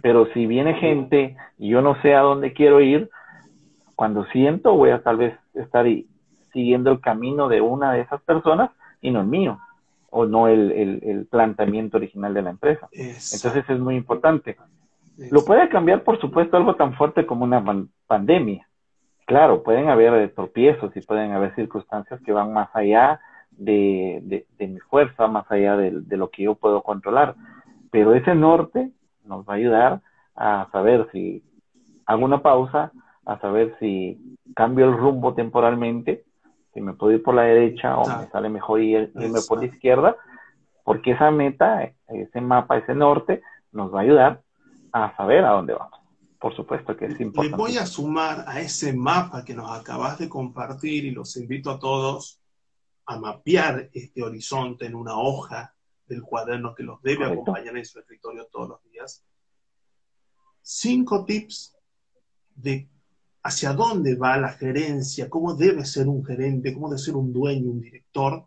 Pero 0.00 0.26
si 0.32 0.46
viene 0.46 0.74
gente 0.74 1.36
y 1.58 1.68
yo 1.70 1.82
no 1.82 2.00
sé 2.00 2.14
a 2.14 2.20
dónde 2.20 2.52
quiero 2.52 2.80
ir, 2.80 3.10
cuando 3.96 4.24
siento 4.26 4.74
voy 4.74 4.90
a 4.90 5.02
tal 5.02 5.16
vez 5.18 5.36
estar 5.54 5.84
siguiendo 6.52 6.90
el 6.90 7.00
camino 7.00 7.48
de 7.48 7.60
una 7.60 7.92
de 7.92 8.00
esas 8.00 8.22
personas 8.22 8.70
y 9.02 9.10
no 9.10 9.20
el 9.20 9.26
mío. 9.26 9.58
O 10.10 10.26
no 10.26 10.48
el, 10.48 10.72
el, 10.72 11.26
planteamiento 11.26 11.98
original 11.98 12.34
de 12.34 12.42
la 12.42 12.50
empresa. 12.50 12.88
Entonces 12.92 13.64
es 13.68 13.78
muy 13.78 13.96
importante. 13.96 14.56
Lo 15.30 15.44
puede 15.44 15.68
cambiar, 15.68 16.04
por 16.04 16.20
supuesto, 16.20 16.56
algo 16.56 16.76
tan 16.76 16.94
fuerte 16.94 17.26
como 17.26 17.44
una 17.44 17.62
pandemia. 18.06 18.66
Claro, 19.26 19.62
pueden 19.62 19.88
haber 19.88 20.32
tropiezos 20.34 20.96
y 20.96 21.00
pueden 21.00 21.32
haber 21.32 21.54
circunstancias 21.54 22.20
que 22.22 22.32
van 22.32 22.52
más 22.52 22.70
allá 22.72 23.20
de, 23.50 24.46
mi 24.58 24.78
fuerza, 24.88 25.26
más 25.26 25.50
allá 25.50 25.76
de, 25.76 25.90
de, 25.90 26.16
lo 26.16 26.30
que 26.30 26.44
yo 26.44 26.54
puedo 26.54 26.82
controlar. 26.82 27.34
Pero 27.90 28.14
ese 28.14 28.34
norte 28.34 28.90
nos 29.24 29.46
va 29.46 29.54
a 29.54 29.56
ayudar 29.56 30.00
a 30.34 30.68
saber 30.72 31.08
si 31.12 31.42
hago 32.06 32.24
una 32.24 32.40
pausa, 32.40 32.92
a 33.26 33.38
saber 33.40 33.76
si 33.80 34.36
cambio 34.54 34.86
el 34.86 34.96
rumbo 34.96 35.34
temporalmente, 35.34 36.24
si 36.78 36.84
me 36.84 36.94
puedo 36.94 37.12
ir 37.12 37.22
por 37.22 37.34
la 37.34 37.42
derecha 37.42 37.98
o 37.98 38.06
me 38.06 38.28
sale 38.30 38.48
mejor 38.48 38.80
ir, 38.80 39.12
irme 39.16 39.40
por 39.46 39.58
la 39.58 39.66
izquierda, 39.66 40.16
porque 40.84 41.10
esa 41.10 41.30
meta, 41.30 41.92
ese 42.06 42.40
mapa, 42.40 42.78
ese 42.78 42.94
norte, 42.94 43.42
nos 43.72 43.92
va 43.92 43.98
a 44.00 44.02
ayudar 44.02 44.42
a 44.92 45.16
saber 45.16 45.44
a 45.44 45.50
dónde 45.50 45.74
vamos. 45.74 45.98
Por 46.40 46.54
supuesto 46.54 46.96
que 46.96 47.06
es 47.06 47.20
importante. 47.20 47.50
Le 47.50 47.56
voy 47.56 47.76
a 47.78 47.84
sumar 47.84 48.44
a 48.46 48.60
ese 48.60 48.92
mapa 48.92 49.44
que 49.44 49.54
nos 49.54 49.70
acabas 49.72 50.18
de 50.18 50.28
compartir 50.28 51.04
y 51.04 51.10
los 51.10 51.36
invito 51.36 51.70
a 51.70 51.80
todos 51.80 52.40
a 53.06 53.18
mapear 53.18 53.90
este 53.92 54.22
horizonte 54.22 54.86
en 54.86 54.94
una 54.94 55.18
hoja 55.18 55.74
del 56.06 56.22
cuaderno 56.22 56.74
que 56.76 56.84
los 56.84 57.02
debe 57.02 57.24
acompañar 57.24 57.76
en 57.76 57.84
su 57.84 57.98
escritorio 57.98 58.46
todos 58.52 58.68
los 58.68 58.84
días. 58.84 59.24
Cinco 60.62 61.24
tips 61.24 61.76
de 62.54 62.88
hacia 63.42 63.72
dónde 63.72 64.16
va 64.16 64.36
la 64.36 64.52
gerencia, 64.52 65.28
cómo 65.28 65.54
debe 65.54 65.84
ser 65.84 66.08
un 66.08 66.24
gerente, 66.24 66.74
cómo 66.74 66.88
debe 66.88 67.00
ser 67.00 67.16
un 67.16 67.32
dueño, 67.32 67.70
un 67.70 67.80
director 67.80 68.46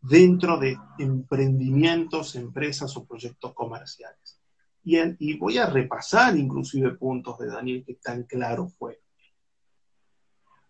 dentro 0.00 0.58
de 0.58 0.76
emprendimientos, 0.98 2.36
empresas 2.36 2.96
o 2.96 3.04
proyectos 3.04 3.52
comerciales. 3.54 4.40
Y, 4.84 5.36
voy 5.36 5.58
a 5.58 5.66
repasar 5.66 6.36
inclusive 6.36 6.92
puntos 6.92 7.38
de 7.38 7.48
Daniel 7.48 7.84
que 7.84 7.94
tan 7.94 8.22
claro 8.22 8.68
fue. 8.68 9.00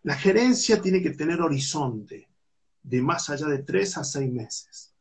La 0.05 0.15
gerencia 0.15 0.81
tiene 0.81 1.03
que 1.03 1.11
tener 1.11 1.43
horizonte 1.43 2.29
de 2.83 3.03
más 3.03 3.29
allá 3.29 3.47
de 3.47 3.63
tres 3.63 3.99
a 3.99 4.05
seis 4.05 4.33
meses. 4.33 4.95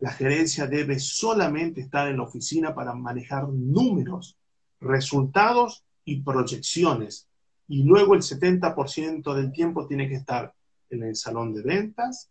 La 0.00 0.10
gerencia 0.10 0.66
debe 0.66 0.98
solamente 0.98 1.82
estar 1.82 2.08
en 2.08 2.16
la 2.16 2.24
oficina 2.24 2.74
para 2.74 2.94
manejar 2.94 3.48
números, 3.48 4.36
resultados 4.80 5.84
y 6.04 6.22
proyecciones. 6.22 7.28
Y 7.68 7.84
luego 7.84 8.14
el 8.14 8.22
70% 8.22 9.34
del 9.34 9.52
tiempo 9.52 9.86
tiene 9.86 10.08
que 10.08 10.16
estar 10.16 10.52
en 10.90 11.02
el 11.02 11.16
salón 11.16 11.54
de 11.54 11.62
ventas, 11.62 12.30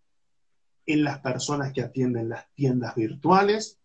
en 0.86 1.04
las 1.04 1.20
personas 1.20 1.72
que 1.74 1.82
atienden 1.82 2.30
las 2.30 2.50
tiendas 2.54 2.96
virtuales, 2.96 3.80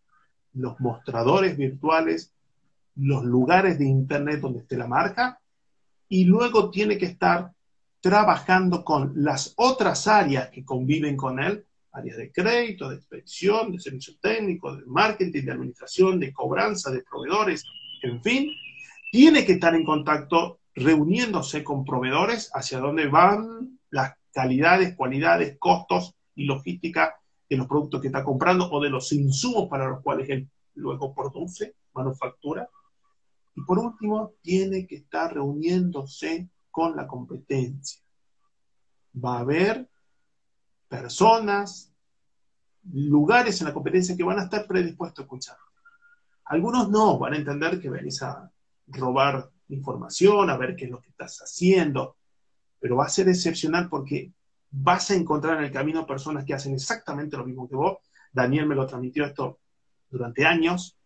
los 0.52 0.78
mostradores 0.80 1.56
virtuales, 1.56 2.32
los 2.96 3.24
lugares 3.24 3.78
de 3.78 3.86
internet 3.86 4.40
donde 4.40 4.60
esté 4.60 4.76
la 4.76 4.86
marca, 4.86 5.40
y 6.08 6.24
luego 6.24 6.70
tiene 6.70 6.96
que 6.98 7.06
estar 7.06 7.52
trabajando 8.00 8.84
con 8.84 9.12
las 9.16 9.52
otras 9.56 10.06
áreas 10.06 10.48
que 10.50 10.64
conviven 10.64 11.16
con 11.16 11.40
él, 11.40 11.66
áreas 11.92 12.18
de 12.18 12.30
crédito, 12.30 12.88
de 12.88 12.96
expedición, 12.96 13.72
de 13.72 13.80
servicio 13.80 14.14
técnico, 14.20 14.76
de 14.76 14.84
marketing, 14.86 15.42
de 15.42 15.52
administración, 15.52 16.20
de 16.20 16.32
cobranza, 16.32 16.90
de 16.90 17.02
proveedores, 17.02 17.64
en 18.02 18.22
fin, 18.22 18.50
tiene 19.10 19.44
que 19.44 19.52
estar 19.52 19.74
en 19.74 19.84
contacto 19.84 20.60
reuniéndose 20.76 21.64
con 21.64 21.84
proveedores 21.84 22.50
hacia 22.54 22.78
dónde 22.78 23.08
van 23.08 23.80
las 23.90 24.14
calidades, 24.32 24.94
cualidades, 24.94 25.56
costos 25.58 26.14
y 26.34 26.44
logística 26.44 27.16
de 27.48 27.56
los 27.56 27.66
productos 27.66 28.02
que 28.02 28.08
está 28.08 28.22
comprando 28.22 28.70
o 28.70 28.80
de 28.80 28.90
los 28.90 29.10
insumos 29.12 29.68
para 29.68 29.88
los 29.88 30.02
cuales 30.02 30.28
él 30.28 30.48
luego 30.74 31.14
produce, 31.14 31.76
manufactura. 31.94 32.68
Y 33.54 33.62
por 33.62 33.78
último, 33.78 34.34
tiene 34.42 34.86
que 34.86 34.96
estar 34.96 35.32
reuniéndose 35.32 36.50
con 36.70 36.94
la 36.94 37.06
competencia. 37.06 38.02
Va 39.24 39.38
a 39.38 39.40
haber 39.40 39.88
personas, 40.88 41.90
lugares 42.92 43.58
en 43.62 43.68
la 43.68 43.72
competencia 43.72 44.14
que 44.14 44.22
van 44.22 44.40
a 44.40 44.42
estar 44.42 44.66
predispuestos 44.66 45.20
a 45.20 45.24
escuchar. 45.24 45.56
Algunos 46.44 46.90
no, 46.90 47.18
van 47.18 47.32
a 47.32 47.38
entender 47.38 47.80
que 47.80 47.88
venís 47.88 48.22
a 48.22 48.50
robar 48.88 49.50
información, 49.68 50.50
a 50.50 50.56
ver 50.56 50.76
qué 50.76 50.84
es 50.84 50.90
lo 50.90 51.00
que 51.00 51.10
estás 51.10 51.38
haciendo, 51.38 52.16
pero 52.78 52.96
va 52.96 53.06
a 53.06 53.08
ser 53.08 53.28
excepcional 53.28 53.88
porque 53.88 54.32
vas 54.70 55.10
a 55.10 55.14
encontrar 55.14 55.58
en 55.58 55.64
el 55.64 55.72
camino 55.72 56.06
personas 56.06 56.44
que 56.44 56.54
hacen 56.54 56.74
exactamente 56.74 57.36
lo 57.36 57.44
mismo 57.44 57.68
que 57.68 57.76
vos. 57.76 57.98
Daniel 58.32 58.66
me 58.66 58.74
lo 58.74 58.86
transmitió 58.86 59.24
esto 59.24 59.60
durante 60.10 60.44
años. 60.44 60.98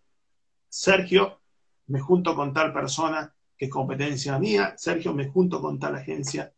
Sergio, 0.69 1.41
me 1.87 2.01
junto 2.01 2.35
con 2.35 2.53
tal 2.53 2.73
persona 2.73 3.35
que 3.57 3.67
es 3.67 3.71
competencia 3.71 4.39
mía. 4.39 4.75
Sergio, 4.77 5.15
me 5.15 5.29
junto 5.29 5.61
con 5.61 5.79
tal 5.79 5.95
agencia 5.95 6.53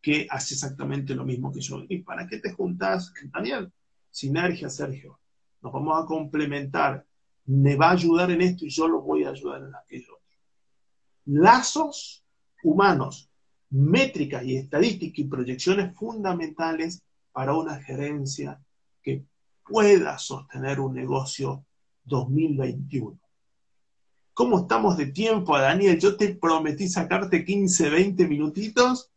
que 0.00 0.26
hace 0.30 0.54
exactamente 0.54 1.14
lo 1.14 1.24
mismo 1.24 1.52
que 1.52 1.60
yo. 1.60 1.82
¿Y 1.88 2.02
para 2.02 2.26
qué 2.26 2.38
te 2.38 2.52
juntas, 2.52 3.12
Daniel? 3.32 3.72
Sinergia, 4.10 4.68
Sergio. 4.68 5.18
Nos 5.60 5.72
vamos 5.72 6.02
a 6.02 6.06
complementar. 6.06 7.04
Me 7.46 7.76
va 7.76 7.88
a 7.88 7.92
ayudar 7.92 8.30
en 8.30 8.42
esto 8.42 8.64
y 8.64 8.70
yo 8.70 8.86
lo 8.86 9.00
voy 9.00 9.24
a 9.24 9.30
ayudar 9.30 9.62
en 9.62 9.74
aquello 9.74 10.17
lazos 11.28 12.24
humanos, 12.62 13.30
métricas 13.70 14.44
y 14.44 14.56
estadísticas 14.56 15.18
y 15.18 15.24
proyecciones 15.24 15.94
fundamentales 15.96 17.02
para 17.32 17.54
una 17.54 17.80
gerencia 17.82 18.60
que 19.02 19.24
pueda 19.62 20.18
sostener 20.18 20.80
un 20.80 20.94
negocio 20.94 21.64
2021. 22.04 23.18
¿Cómo 24.32 24.60
estamos 24.60 24.96
de 24.96 25.06
tiempo, 25.06 25.58
Daniel? 25.58 25.98
Yo 25.98 26.16
te 26.16 26.34
prometí 26.34 26.88
sacarte 26.88 27.44
15, 27.44 27.90
20 27.90 28.26
minutitos 28.26 29.10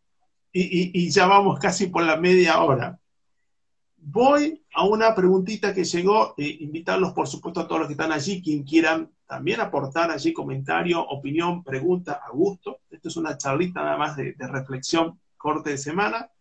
y, 0.52 1.10
ya 1.10 1.28
vamos 1.28 1.60
casi 1.60 1.88
por 1.88 2.04
la 2.04 2.18
media 2.18 2.62
hora. 2.62 3.00
Voy 4.04 4.66
a 4.74 4.84
una 4.84 5.14
preguntita 5.14 5.76
que 5.76 5.84
llegó, 5.84 6.34
eh, 6.36 6.58
invitarlos 6.62 7.14
por 7.14 7.28
supuesto 7.28 7.60
a 7.60 7.68
todos 7.68 7.82
los 7.82 7.88
que 7.88 7.94
están 7.94 8.12
allí, 8.12 8.42
quien 8.42 8.64
quieran 8.64 9.12
también 9.28 9.62
aportar 9.62 10.10
allí 10.10 10.34
comentario, 10.34 11.08
opinión, 11.08 11.64
pregunta 11.64 12.14
a 12.14 12.32
gusto. 12.32 12.80
Esto 12.90 13.10
es 13.10 13.18
una 13.18 13.38
charlita 13.38 13.84
nada 13.84 13.98
más 13.98 14.18
de, 14.18 14.36
reflexión, 14.40 15.20
corte 15.38 15.70
de 15.70 15.78
semana. 15.78 16.32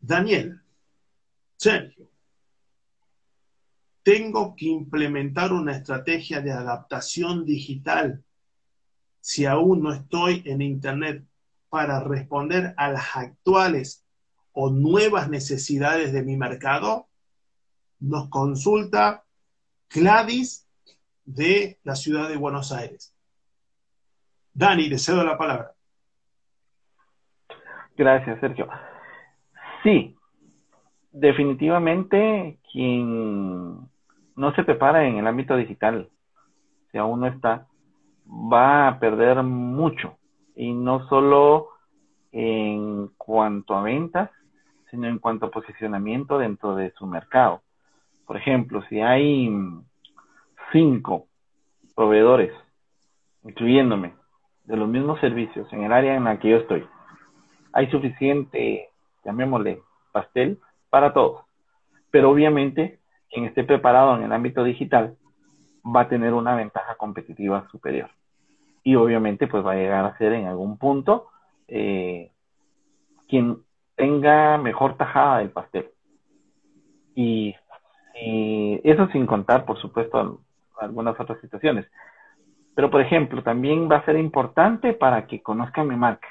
Daniel, 0.00 0.60
Sergio, 1.56 2.10
tengo 4.02 4.54
que 4.56 4.66
implementar 4.66 5.52
una 5.52 5.76
estrategia 5.76 6.40
de 6.40 6.50
adaptación 6.50 7.44
digital 7.44 8.22
si 9.20 9.46
aún 9.46 9.80
no 9.80 9.92
estoy 9.92 10.42
en 10.44 10.60
Internet 10.60 11.24
para 11.74 11.98
responder 11.98 12.72
a 12.76 12.88
las 12.88 13.16
actuales 13.16 14.06
o 14.52 14.70
nuevas 14.70 15.28
necesidades 15.28 16.12
de 16.12 16.22
mi 16.22 16.36
mercado? 16.36 17.08
nos 17.98 18.28
consulta 18.28 19.24
Gladys 19.92 20.68
de 21.24 21.80
la 21.82 21.96
ciudad 21.96 22.28
de 22.28 22.36
Buenos 22.36 22.70
Aires. 22.70 23.12
Dani, 24.52 24.88
le 24.88 24.98
cedo 24.98 25.24
la 25.24 25.36
palabra. 25.36 25.72
Gracias, 27.96 28.38
Sergio. 28.38 28.68
Sí, 29.82 30.14
definitivamente 31.10 32.60
quien 32.70 33.80
no 34.36 34.54
se 34.54 34.62
prepara 34.62 35.08
en 35.08 35.16
el 35.16 35.26
ámbito 35.26 35.56
digital, 35.56 36.08
si 36.92 36.98
aún 36.98 37.18
no 37.18 37.26
está, 37.26 37.66
va 38.24 38.86
a 38.86 39.00
perder 39.00 39.42
mucho. 39.42 40.16
Y 40.54 40.72
no 40.72 41.08
solo 41.08 41.68
en 42.32 43.08
cuanto 43.16 43.74
a 43.74 43.82
ventas, 43.82 44.30
sino 44.90 45.06
en 45.08 45.18
cuanto 45.18 45.46
a 45.46 45.50
posicionamiento 45.50 46.38
dentro 46.38 46.74
de 46.76 46.92
su 46.92 47.06
mercado. 47.06 47.62
Por 48.26 48.36
ejemplo, 48.36 48.82
si 48.88 49.00
hay 49.00 49.50
cinco 50.72 51.26
proveedores, 51.94 52.52
incluyéndome, 53.44 54.14
de 54.64 54.76
los 54.76 54.88
mismos 54.88 55.20
servicios 55.20 55.70
en 55.72 55.84
el 55.84 55.92
área 55.92 56.16
en 56.16 56.24
la 56.24 56.38
que 56.38 56.50
yo 56.50 56.56
estoy, 56.56 56.86
hay 57.72 57.90
suficiente, 57.90 58.88
llamémosle, 59.24 59.82
pastel 60.12 60.58
para 60.90 61.12
todos. 61.12 61.44
Pero 62.10 62.30
obviamente, 62.30 63.00
quien 63.30 63.44
esté 63.46 63.64
preparado 63.64 64.16
en 64.16 64.22
el 64.22 64.32
ámbito 64.32 64.62
digital 64.62 65.16
va 65.84 66.02
a 66.02 66.08
tener 66.08 66.32
una 66.32 66.54
ventaja 66.54 66.94
competitiva 66.94 67.68
superior. 67.70 68.10
Y 68.84 68.94
obviamente, 68.94 69.48
pues 69.48 69.64
va 69.66 69.72
a 69.72 69.76
llegar 69.76 70.04
a 70.04 70.16
ser 70.18 70.34
en 70.34 70.46
algún 70.46 70.78
punto 70.78 71.28
eh, 71.66 72.30
quien 73.28 73.58
tenga 73.96 74.58
mejor 74.58 74.96
tajada 74.96 75.38
del 75.38 75.50
pastel. 75.50 75.90
Y 77.16 77.56
eso 78.14 79.08
sin 79.08 79.26
contar, 79.26 79.64
por 79.64 79.80
supuesto, 79.80 80.40
algunas 80.78 81.18
otras 81.18 81.40
situaciones. 81.40 81.86
Pero, 82.74 82.90
por 82.90 83.00
ejemplo, 83.00 83.42
también 83.42 83.88
va 83.90 83.96
a 83.96 84.04
ser 84.04 84.16
importante 84.16 84.92
para 84.92 85.26
que 85.26 85.42
conozcan 85.42 85.88
mi 85.88 85.96
marca. 85.96 86.28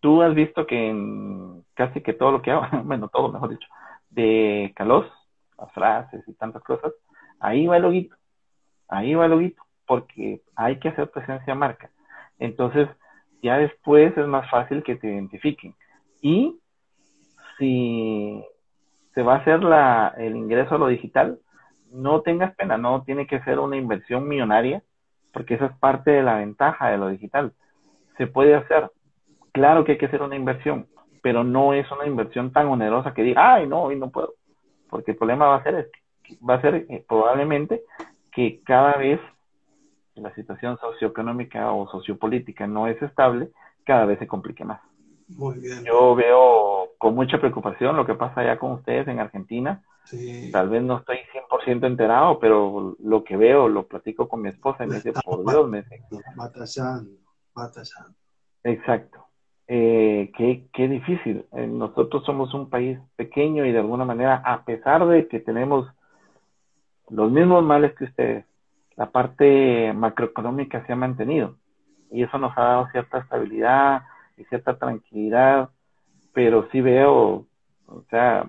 tú 0.00 0.22
has 0.22 0.34
visto 0.34 0.66
que 0.66 0.88
en 0.88 1.62
casi 1.74 2.00
que 2.00 2.14
todo 2.14 2.32
lo 2.32 2.42
que 2.42 2.50
hago, 2.50 2.66
bueno, 2.84 3.08
todo 3.08 3.30
mejor 3.32 3.50
dicho, 3.50 3.68
de 4.08 4.72
Calos, 4.74 5.06
las 5.58 5.72
frases 5.72 6.26
y 6.26 6.32
tantas 6.34 6.62
cosas, 6.62 6.92
ahí 7.38 7.66
va 7.66 7.76
el 7.76 7.82
loguito, 7.82 8.16
ahí 8.88 9.14
va 9.14 9.26
el 9.26 9.30
loguito, 9.32 9.62
porque 9.90 10.40
hay 10.54 10.78
que 10.78 10.90
hacer 10.90 11.10
presencia 11.10 11.52
marca. 11.56 11.90
Entonces, 12.38 12.88
ya 13.42 13.58
después 13.58 14.16
es 14.16 14.26
más 14.28 14.48
fácil 14.48 14.84
que 14.84 14.94
te 14.94 15.08
identifiquen. 15.08 15.74
Y 16.22 16.60
si 17.58 18.40
se 19.12 19.22
va 19.24 19.34
a 19.34 19.38
hacer 19.38 19.64
la, 19.64 20.14
el 20.16 20.36
ingreso 20.36 20.76
a 20.76 20.78
lo 20.78 20.86
digital, 20.86 21.40
no 21.90 22.20
tengas 22.20 22.54
pena, 22.54 22.78
no 22.78 23.02
tiene 23.02 23.26
que 23.26 23.40
ser 23.40 23.58
una 23.58 23.76
inversión 23.76 24.28
millonaria, 24.28 24.84
porque 25.32 25.54
esa 25.54 25.66
es 25.66 25.76
parte 25.78 26.12
de 26.12 26.22
la 26.22 26.36
ventaja 26.36 26.88
de 26.90 26.98
lo 26.98 27.08
digital. 27.08 27.52
Se 28.16 28.28
puede 28.28 28.54
hacer, 28.54 28.92
claro 29.50 29.82
que 29.82 29.92
hay 29.92 29.98
que 29.98 30.06
hacer 30.06 30.22
una 30.22 30.36
inversión, 30.36 30.86
pero 31.20 31.42
no 31.42 31.74
es 31.74 31.90
una 31.90 32.06
inversión 32.06 32.52
tan 32.52 32.68
onerosa 32.68 33.12
que 33.12 33.24
diga, 33.24 33.54
ay, 33.54 33.66
no, 33.66 33.82
hoy 33.82 33.98
no 33.98 34.08
puedo. 34.10 34.34
Porque 34.88 35.10
el 35.10 35.16
problema 35.16 35.48
va 35.48 35.56
a 35.56 35.64
ser, 35.64 35.90
va 36.48 36.54
a 36.54 36.60
ser 36.60 36.86
eh, 36.88 37.04
probablemente 37.08 37.82
que 38.30 38.60
cada 38.62 38.92
vez 38.92 39.18
la 40.20 40.34
situación 40.34 40.78
socioeconómica 40.78 41.72
o 41.72 41.88
sociopolítica 41.90 42.66
no 42.66 42.86
es 42.86 43.00
estable, 43.02 43.50
cada 43.84 44.04
vez 44.06 44.18
se 44.18 44.26
complique 44.26 44.64
más. 44.64 44.80
Muy 45.28 45.58
bien. 45.60 45.84
Yo 45.84 46.14
veo 46.14 46.90
con 46.98 47.14
mucha 47.14 47.38
preocupación 47.38 47.96
lo 47.96 48.04
que 48.04 48.14
pasa 48.14 48.40
allá 48.40 48.58
con 48.58 48.72
ustedes 48.72 49.06
en 49.08 49.20
Argentina. 49.20 49.82
Tal 50.50 50.68
vez 50.68 50.82
no 50.82 50.98
estoy 50.98 51.18
100% 51.50 51.86
enterado, 51.86 52.40
pero 52.40 52.96
lo 52.98 53.22
que 53.22 53.36
veo 53.36 53.68
lo 53.68 53.86
platico 53.86 54.28
con 54.28 54.42
mi 54.42 54.48
esposa 54.48 54.84
y 54.84 54.88
me 54.88 54.96
dice, 54.96 55.12
por 55.24 55.48
Dios, 55.48 55.68
me 55.68 55.82
dice. 55.82 56.02
Batallando, 56.34 57.12
batallando. 57.54 58.14
Exacto. 58.64 59.26
Eh, 59.68 60.32
qué, 60.36 60.66
qué, 60.72 60.88
difícil. 60.88 61.46
Eh, 61.52 61.66
nosotros 61.66 62.24
somos 62.24 62.52
un 62.54 62.68
país 62.68 62.98
pequeño 63.14 63.64
y 63.64 63.70
de 63.72 63.78
alguna 63.78 64.04
manera, 64.04 64.42
a 64.44 64.64
pesar 64.64 65.06
de 65.06 65.28
que 65.28 65.38
tenemos 65.38 65.86
los 67.08 67.30
mismos 67.30 67.62
males 67.62 67.94
que 67.94 68.04
ustedes, 68.04 68.44
la 69.00 69.10
parte 69.10 69.94
macroeconómica 69.94 70.84
se 70.84 70.92
ha 70.92 70.96
mantenido 70.96 71.56
y 72.10 72.22
eso 72.22 72.36
nos 72.36 72.52
ha 72.58 72.64
dado 72.64 72.88
cierta 72.88 73.20
estabilidad 73.20 74.02
y 74.36 74.44
cierta 74.44 74.76
tranquilidad, 74.76 75.70
pero 76.34 76.68
sí 76.70 76.82
veo, 76.82 77.46
o 77.86 78.02
sea, 78.10 78.46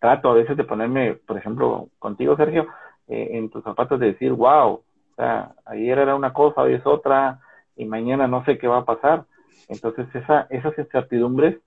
trato 0.00 0.30
a 0.30 0.34
veces 0.34 0.56
de 0.56 0.64
ponerme, 0.64 1.14
por 1.14 1.38
ejemplo, 1.38 1.90
contigo, 2.00 2.36
Sergio, 2.36 2.66
eh, 3.06 3.28
en 3.34 3.50
tus 3.50 3.62
zapatos 3.62 4.00
de 4.00 4.06
decir, 4.06 4.32
wow, 4.32 4.72
o 4.72 5.14
sea, 5.14 5.52
ayer 5.66 5.96
era 5.96 6.16
una 6.16 6.32
cosa, 6.32 6.62
hoy 6.62 6.74
es 6.74 6.84
otra, 6.84 7.38
y 7.76 7.84
mañana 7.84 8.26
no 8.26 8.44
sé 8.44 8.58
qué 8.58 8.66
va 8.66 8.78
a 8.78 8.84
pasar. 8.84 9.26
Entonces, 9.68 10.12
esa, 10.12 10.48
esas 10.50 10.76
incertidumbres 10.76 11.60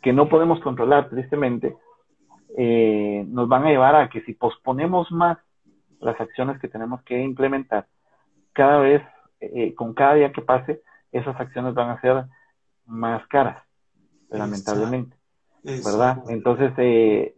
que 0.00 0.12
no 0.12 0.28
podemos 0.28 0.60
controlar, 0.60 1.08
tristemente, 1.08 1.74
eh, 2.56 3.24
nos 3.26 3.48
van 3.48 3.64
a 3.64 3.70
llevar 3.70 3.96
a 3.96 4.08
que 4.08 4.20
si 4.20 4.32
posponemos 4.32 5.10
más 5.10 5.38
las 6.02 6.20
acciones 6.20 6.60
que 6.60 6.68
tenemos 6.68 7.02
que 7.02 7.18
implementar, 7.18 7.86
cada 8.52 8.78
vez, 8.78 9.02
eh, 9.40 9.74
con 9.74 9.94
cada 9.94 10.14
día 10.14 10.32
que 10.32 10.42
pase, 10.42 10.82
esas 11.12 11.38
acciones 11.40 11.74
van 11.74 11.90
a 11.90 12.00
ser 12.00 12.24
más 12.86 13.26
caras, 13.28 13.62
lamentablemente, 14.28 15.16
¿verdad? 15.62 16.24
Entonces, 16.28 16.72
eh, 16.78 17.34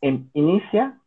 inicia, 0.00 0.98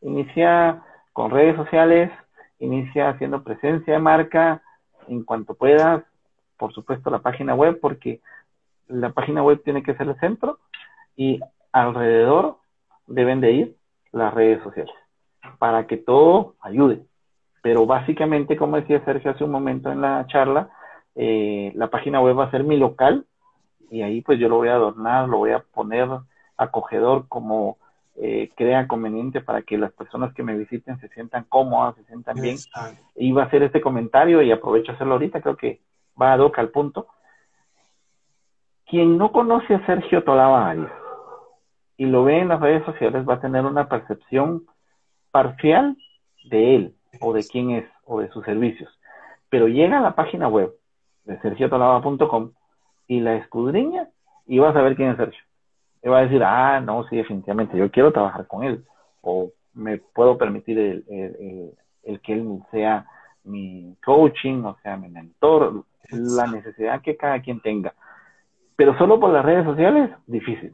inicia 0.00 0.82
con 1.12 1.30
redes 1.30 1.56
sociales, 1.56 2.10
inicia 2.58 3.10
haciendo 3.10 3.42
presencia 3.42 3.94
de 3.94 3.98
marca 3.98 4.62
en 5.08 5.24
cuanto 5.24 5.54
puedas, 5.54 6.04
por 6.56 6.72
supuesto 6.72 7.10
la 7.10 7.18
página 7.18 7.54
web, 7.54 7.78
porque 7.80 8.20
la 8.86 9.10
página 9.10 9.42
web 9.42 9.62
tiene 9.64 9.82
que 9.82 9.94
ser 9.94 10.08
el 10.08 10.18
centro 10.20 10.58
y 11.16 11.40
alrededor 11.72 12.58
deben 13.06 13.40
de 13.40 13.52
ir 13.52 13.76
las 14.12 14.32
redes 14.32 14.62
sociales 14.62 14.94
para 15.58 15.86
que 15.86 15.96
todo 15.96 16.54
ayude. 16.60 17.02
Pero 17.62 17.86
básicamente, 17.86 18.56
como 18.56 18.76
decía 18.76 19.04
Sergio 19.04 19.32
hace 19.32 19.44
un 19.44 19.50
momento 19.50 19.90
en 19.90 20.00
la 20.00 20.26
charla, 20.28 20.70
eh, 21.14 21.72
la 21.74 21.88
página 21.88 22.20
web 22.20 22.38
va 22.38 22.44
a 22.44 22.50
ser 22.50 22.62
mi 22.62 22.76
local 22.76 23.26
y 23.90 24.02
ahí 24.02 24.20
pues 24.20 24.38
yo 24.38 24.48
lo 24.48 24.56
voy 24.56 24.68
a 24.68 24.74
adornar, 24.74 25.28
lo 25.28 25.38
voy 25.38 25.52
a 25.52 25.60
poner 25.60 26.08
acogedor 26.56 27.26
como 27.28 27.78
eh, 28.16 28.50
crea 28.56 28.86
conveniente 28.88 29.40
para 29.40 29.62
que 29.62 29.76
las 29.76 29.92
personas 29.92 30.32
que 30.34 30.42
me 30.42 30.56
visiten 30.56 30.98
se 31.00 31.08
sientan 31.08 31.44
cómodas, 31.44 31.96
se 31.96 32.04
sientan 32.04 32.40
bien. 32.40 32.56
Y 33.14 33.32
va 33.32 33.42
a 33.42 33.46
hacer 33.46 33.62
este 33.62 33.80
comentario 33.80 34.42
y 34.42 34.52
aprovecho 34.52 34.92
a 34.92 34.94
hacerlo 34.94 35.14
ahorita, 35.14 35.40
creo 35.40 35.56
que 35.56 35.80
va 36.20 36.32
a 36.32 36.36
doca 36.36 36.60
al 36.60 36.70
punto. 36.70 37.08
Quien 38.86 39.18
no 39.18 39.32
conoce 39.32 39.74
a 39.74 39.84
Sergio 39.86 40.22
Tolava 40.24 40.70
Arias 40.70 40.92
y 41.96 42.06
lo 42.06 42.24
ve 42.24 42.38
en 42.38 42.48
las 42.48 42.60
redes 42.60 42.84
sociales 42.84 43.28
va 43.28 43.34
a 43.34 43.40
tener 43.40 43.64
una 43.64 43.88
percepción 43.88 44.64
parcial 45.36 45.98
de 46.44 46.76
él 46.76 46.94
o 47.20 47.34
de 47.34 47.44
quién 47.44 47.72
es 47.72 47.84
o 48.06 48.20
de 48.20 48.30
sus 48.30 48.42
servicios. 48.46 48.88
Pero 49.50 49.68
llega 49.68 49.98
a 49.98 50.00
la 50.00 50.14
página 50.14 50.48
web 50.48 50.72
de 51.26 51.38
sergiotolava.com 51.40 52.52
y 53.06 53.20
la 53.20 53.36
escudriña 53.36 54.08
y 54.46 54.60
vas 54.60 54.74
a 54.74 54.80
ver 54.80 54.96
quién 54.96 55.10
es 55.10 55.18
Sergio. 55.18 55.42
Y 56.02 56.08
va 56.08 56.20
a 56.20 56.22
decir, 56.22 56.42
ah, 56.42 56.80
no, 56.80 57.06
sí, 57.08 57.16
definitivamente, 57.16 57.76
yo 57.76 57.90
quiero 57.90 58.12
trabajar 58.12 58.46
con 58.46 58.64
él 58.64 58.82
o 59.20 59.50
me 59.74 59.98
puedo 59.98 60.38
permitir 60.38 60.78
el, 60.78 61.04
el, 62.02 62.20
que 62.20 62.32
él 62.32 62.62
sea 62.70 63.04
mi 63.44 63.94
coaching, 64.06 64.64
o 64.64 64.78
sea, 64.82 64.96
mi 64.96 65.10
mentor, 65.10 65.84
la 66.10 66.46
necesidad 66.46 67.02
que 67.02 67.18
cada 67.18 67.42
quien 67.42 67.60
tenga. 67.60 67.92
Pero 68.74 68.96
solo 68.96 69.20
por 69.20 69.30
las 69.34 69.44
redes 69.44 69.66
sociales, 69.66 70.10
difícil. 70.26 70.72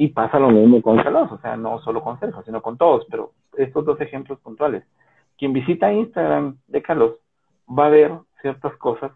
Y 0.00 0.10
pasa 0.10 0.38
lo 0.38 0.50
mismo 0.50 0.80
con 0.80 1.02
Calos, 1.02 1.32
o 1.32 1.38
sea, 1.38 1.56
no 1.56 1.80
solo 1.80 2.02
con 2.04 2.20
Sergio, 2.20 2.40
sino 2.44 2.62
con 2.62 2.78
todos, 2.78 3.04
pero 3.10 3.32
estos 3.56 3.84
dos 3.84 4.00
ejemplos 4.00 4.38
puntuales. 4.38 4.84
Quien 5.36 5.52
visita 5.52 5.92
Instagram 5.92 6.56
de 6.68 6.82
Carlos 6.82 7.16
va 7.68 7.86
a 7.86 7.90
ver 7.90 8.12
ciertas 8.40 8.76
cosas, 8.76 9.10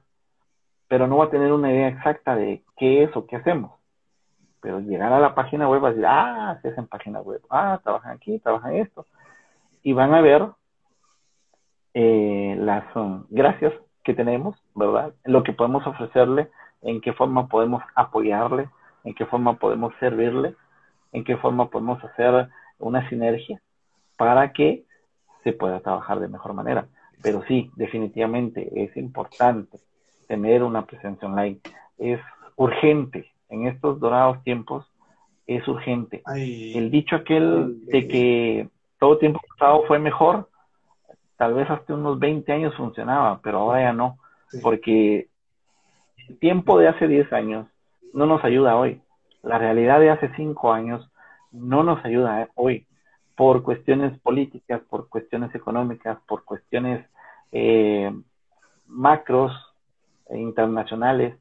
pero 0.88 1.06
no 1.06 1.18
va 1.18 1.26
a 1.26 1.30
tener 1.30 1.52
una 1.52 1.70
idea 1.70 1.86
exacta 1.86 2.34
de 2.34 2.64
qué 2.76 3.04
es 3.04 3.16
o 3.16 3.26
qué 3.26 3.36
hacemos. 3.36 3.70
Pero 4.60 4.80
llegar 4.80 5.12
a 5.12 5.20
la 5.20 5.36
página 5.36 5.68
web 5.68 5.84
va 5.84 5.88
a 5.88 5.90
decir, 5.92 6.06
ah, 6.08 6.58
se 6.62 6.70
hacen 6.70 6.88
página 6.88 7.20
web, 7.20 7.40
ah, 7.48 7.80
trabajan 7.84 8.16
aquí, 8.16 8.40
trabajan 8.40 8.74
esto. 8.74 9.06
Y 9.84 9.92
van 9.92 10.12
a 10.14 10.20
ver 10.20 10.48
eh, 11.94 12.56
las 12.58 12.84
um, 12.96 13.24
gracias 13.30 13.72
que 14.02 14.14
tenemos, 14.14 14.56
¿verdad? 14.74 15.14
Lo 15.22 15.44
que 15.44 15.52
podemos 15.52 15.86
ofrecerle, 15.86 16.50
en 16.80 17.00
qué 17.00 17.12
forma 17.12 17.46
podemos 17.46 17.84
apoyarle, 17.94 18.68
en 19.04 19.14
qué 19.14 19.26
forma 19.26 19.54
podemos 19.54 19.94
servirle 20.00 20.56
en 21.12 21.24
qué 21.24 21.36
forma 21.36 21.68
podemos 21.68 22.02
hacer 22.02 22.48
una 22.78 23.08
sinergia 23.08 23.60
para 24.16 24.52
que 24.52 24.84
se 25.44 25.52
pueda 25.52 25.80
trabajar 25.80 26.20
de 26.20 26.28
mejor 26.28 26.54
manera. 26.54 26.86
Pero 27.22 27.42
sí, 27.46 27.70
definitivamente 27.76 28.68
es 28.82 28.96
importante 28.96 29.78
tener 30.26 30.62
una 30.62 30.86
presencia 30.86 31.28
online. 31.28 31.60
Es 31.98 32.20
urgente. 32.56 33.30
En 33.48 33.66
estos 33.66 34.00
dorados 34.00 34.42
tiempos 34.42 34.86
es 35.46 35.66
urgente. 35.68 36.22
El 36.34 36.90
dicho 36.90 37.16
aquel 37.16 37.84
de 37.86 38.08
que 38.08 38.68
todo 38.98 39.18
tiempo 39.18 39.40
pasado 39.50 39.82
fue 39.86 39.98
mejor, 39.98 40.48
tal 41.36 41.54
vez 41.54 41.68
hasta 41.68 41.94
unos 41.94 42.18
20 42.18 42.50
años 42.52 42.74
funcionaba, 42.76 43.40
pero 43.42 43.58
ahora 43.58 43.82
ya 43.82 43.92
no. 43.92 44.18
Porque 44.62 45.28
el 46.28 46.38
tiempo 46.38 46.78
de 46.78 46.88
hace 46.88 47.06
10 47.08 47.32
años 47.32 47.66
no 48.14 48.26
nos 48.26 48.42
ayuda 48.44 48.76
hoy 48.76 49.01
la 49.42 49.58
realidad 49.58 50.00
de 50.00 50.10
hace 50.10 50.30
cinco 50.36 50.72
años 50.72 51.10
no 51.50 51.82
nos 51.82 52.04
ayuda 52.04 52.42
¿eh? 52.42 52.48
hoy 52.54 52.86
por 53.36 53.62
cuestiones 53.62 54.18
políticas, 54.20 54.80
por 54.88 55.08
cuestiones 55.08 55.54
económicas, 55.54 56.18
por 56.26 56.44
cuestiones 56.44 57.06
eh, 57.50 58.12
macros 58.86 59.52
e 60.28 60.38
internacionales. 60.38 61.36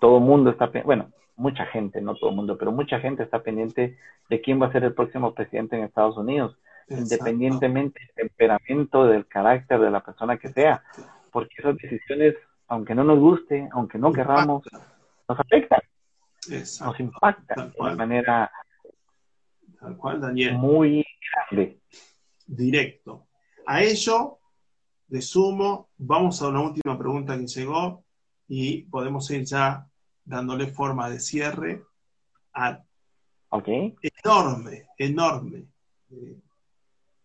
Todo 0.00 0.18
el 0.18 0.24
mundo 0.24 0.50
está, 0.50 0.70
bueno, 0.84 1.10
mucha 1.36 1.66
gente, 1.66 2.00
no 2.00 2.14
todo 2.14 2.30
el 2.30 2.36
mundo, 2.36 2.56
pero 2.58 2.72
mucha 2.72 3.00
gente 3.00 3.22
está 3.22 3.42
pendiente 3.42 3.98
de 4.28 4.40
quién 4.40 4.60
va 4.60 4.66
a 4.66 4.72
ser 4.72 4.84
el 4.84 4.94
próximo 4.94 5.34
presidente 5.34 5.76
en 5.76 5.84
Estados 5.84 6.16
Unidos, 6.16 6.56
independientemente 6.88 8.00
del 8.00 8.28
temperamento, 8.28 9.06
del 9.06 9.26
carácter 9.26 9.80
de 9.80 9.90
la 9.90 10.00
persona 10.00 10.36
que 10.38 10.48
sea, 10.48 10.82
porque 11.30 11.54
esas 11.58 11.76
decisiones, 11.76 12.34
aunque 12.68 12.94
no 12.94 13.04
nos 13.04 13.18
guste, 13.18 13.68
aunque 13.72 13.98
no 13.98 14.12
querramos, 14.12 14.62
nos 15.28 15.40
afectan 15.40 15.80
nos 16.50 17.00
impacta 17.00 17.66
de 17.66 17.96
manera 17.96 18.50
Tal 19.80 19.96
cual, 19.96 20.20
Daniel. 20.20 20.54
muy 20.58 21.04
grande. 21.50 21.80
Directo. 22.46 23.28
A 23.66 23.82
ello, 23.82 24.38
de 25.06 25.22
sumo, 25.22 25.88
vamos 25.96 26.42
a 26.42 26.48
una 26.48 26.60
última 26.60 26.98
pregunta 26.98 27.38
que 27.38 27.46
llegó 27.46 28.04
y 28.46 28.82
podemos 28.82 29.30
ir 29.30 29.44
ya 29.44 29.86
dándole 30.24 30.66
forma 30.66 31.08
de 31.08 31.20
cierre 31.20 31.84
a 32.52 32.82
okay. 33.48 33.96
enorme, 34.22 34.86
enorme, 34.98 35.66
eh, 36.10 36.36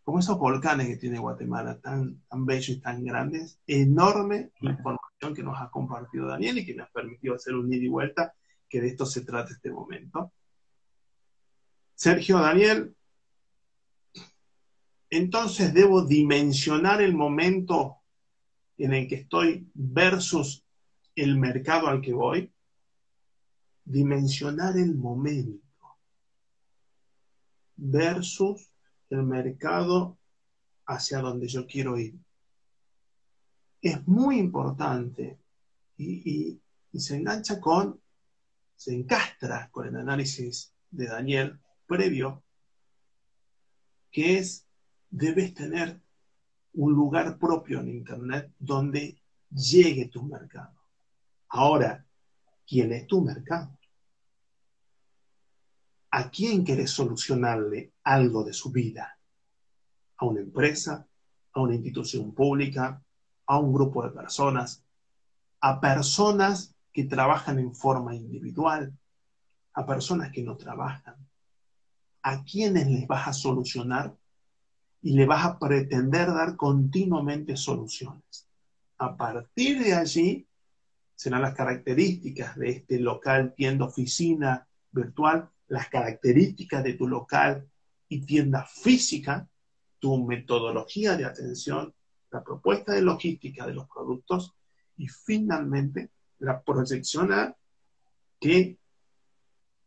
como 0.04 0.20
esos 0.20 0.38
volcanes 0.38 0.88
que 0.88 0.98
tiene 0.98 1.20
Guatemala, 1.20 1.80
tan, 1.82 2.22
tan 2.30 2.46
bellos 2.46 2.70
y 2.70 2.80
tan 2.80 3.04
grandes, 3.04 3.60
enorme 3.66 4.52
información 4.62 5.34
que 5.36 5.44
nos 5.44 5.60
ha 5.60 5.70
compartido 5.70 6.28
Daniel 6.28 6.60
y 6.60 6.66
que 6.66 6.76
nos 6.76 6.88
ha 6.88 6.92
permitido 6.92 7.36
hacer 7.36 7.56
un 7.56 7.74
ida 7.74 7.84
y 7.84 7.88
vuelta 7.88 8.34
que 8.70 8.82
de 8.82 8.88
esto 8.88 9.06
se 9.06 9.22
trata 9.22 9.54
este 9.54 9.72
momento. 9.72 10.32
Sergio, 11.94 12.40
Daniel, 12.40 12.96
entonces 15.10 15.74
debo 15.74 16.04
dimensionar 16.04 17.02
el 17.02 17.16
momento 17.16 17.98
en 18.78 18.94
el 18.94 19.08
que 19.08 19.16
estoy 19.16 19.70
versus 19.74 20.66
el 21.16 21.38
mercado 21.38 21.88
al 21.88 22.02
que 22.02 22.14
voy. 22.14 22.52
Dimensionar 23.86 24.78
el 24.78 24.96
momento 24.96 25.66
versus 27.78 28.72
el 29.10 29.24
mercado 29.24 30.18
hacia 30.88 31.20
donde 31.20 31.48
yo 31.48 31.66
quiero 31.66 31.98
ir. 31.98 32.16
Es 33.82 34.06
muy 34.08 34.40
importante 34.40 35.40
y, 35.98 36.60
se 36.94 37.18
engancha 37.18 37.60
con, 37.60 38.00
se 38.76 38.94
encastra 38.94 39.70
con 39.72 39.88
el 39.88 39.96
análisis 39.96 40.74
de 40.90 41.08
Daniel 41.08 41.60
previo, 41.86 42.44
que 44.12 44.38
es, 44.38 44.68
debes 45.10 45.54
tener 45.54 46.02
un 46.74 46.94
lugar 46.94 47.38
propio 47.38 47.80
en 47.80 47.90
Internet 47.90 48.54
donde 48.60 49.22
llegue 49.50 50.08
tu 50.08 50.24
mercado. 50.24 50.76
Ahora, 51.50 52.06
¿quién 52.68 52.92
es 52.92 53.08
tu 53.08 53.22
mercado? 53.22 53.78
¿A 56.12 56.30
quién 56.30 56.64
quieres 56.64 56.92
solucionarle 56.92 57.94
algo 58.04 58.44
de 58.44 58.54
su 58.54 58.72
vida? 58.72 59.18
¿A 60.18 60.26
una 60.26 60.42
empresa? 60.42 61.08
¿A 61.54 61.62
una 61.62 61.76
institución 61.76 62.34
pública? 62.34 63.02
¿A 63.48 63.60
un 63.60 63.74
grupo 63.74 64.04
de 64.04 64.12
personas? 64.12 64.84
¿A 65.62 65.80
personas 65.80 66.75
que 66.96 67.04
trabajan 67.04 67.60
en 67.60 67.76
forma 67.76 68.16
individual? 68.16 68.98
¿A 69.74 69.86
personas 69.86 70.32
que 70.32 70.42
no 70.42 70.56
trabajan? 70.56 71.18
¿A 72.22 72.42
quiénes 72.46 72.88
les 72.88 73.06
vas 73.06 73.28
a 73.28 73.34
solucionar? 73.34 74.16
Y 75.02 75.12
le 75.12 75.26
vas 75.26 75.46
a 75.46 75.60
pretender 75.60 76.30
dar 76.30 76.56
continuamente 76.56 77.58
soluciones. 77.58 78.48
A 78.98 79.18
partir 79.18 79.84
de 79.84 79.94
allí 79.94 80.48
serán 81.14 81.42
las 81.42 81.54
características 81.54 82.56
de 82.56 82.70
este 82.70 82.98
local, 82.98 83.54
tienda, 83.54 83.84
oficina 83.84 84.66
virtual 84.90 85.50
las 85.68 85.90
características 85.90 86.82
de 86.82 86.94
tu 86.94 87.10
local 87.10 87.68
y 88.08 88.22
tienda 88.22 88.66
física, 88.66 89.50
tu 90.00 90.26
metodología 90.26 91.18
de 91.18 91.26
atención, 91.26 91.94
la 92.32 92.42
propuesta 92.42 92.94
de 92.94 93.02
logística 93.02 93.68
de 93.68 93.74
los 93.74 93.90
productos 93.90 94.56
y 94.96 95.10
finalmente 95.10 96.12
la 96.40 96.62
proyección 96.62 97.32
a 97.34 97.56
qué 98.40 98.78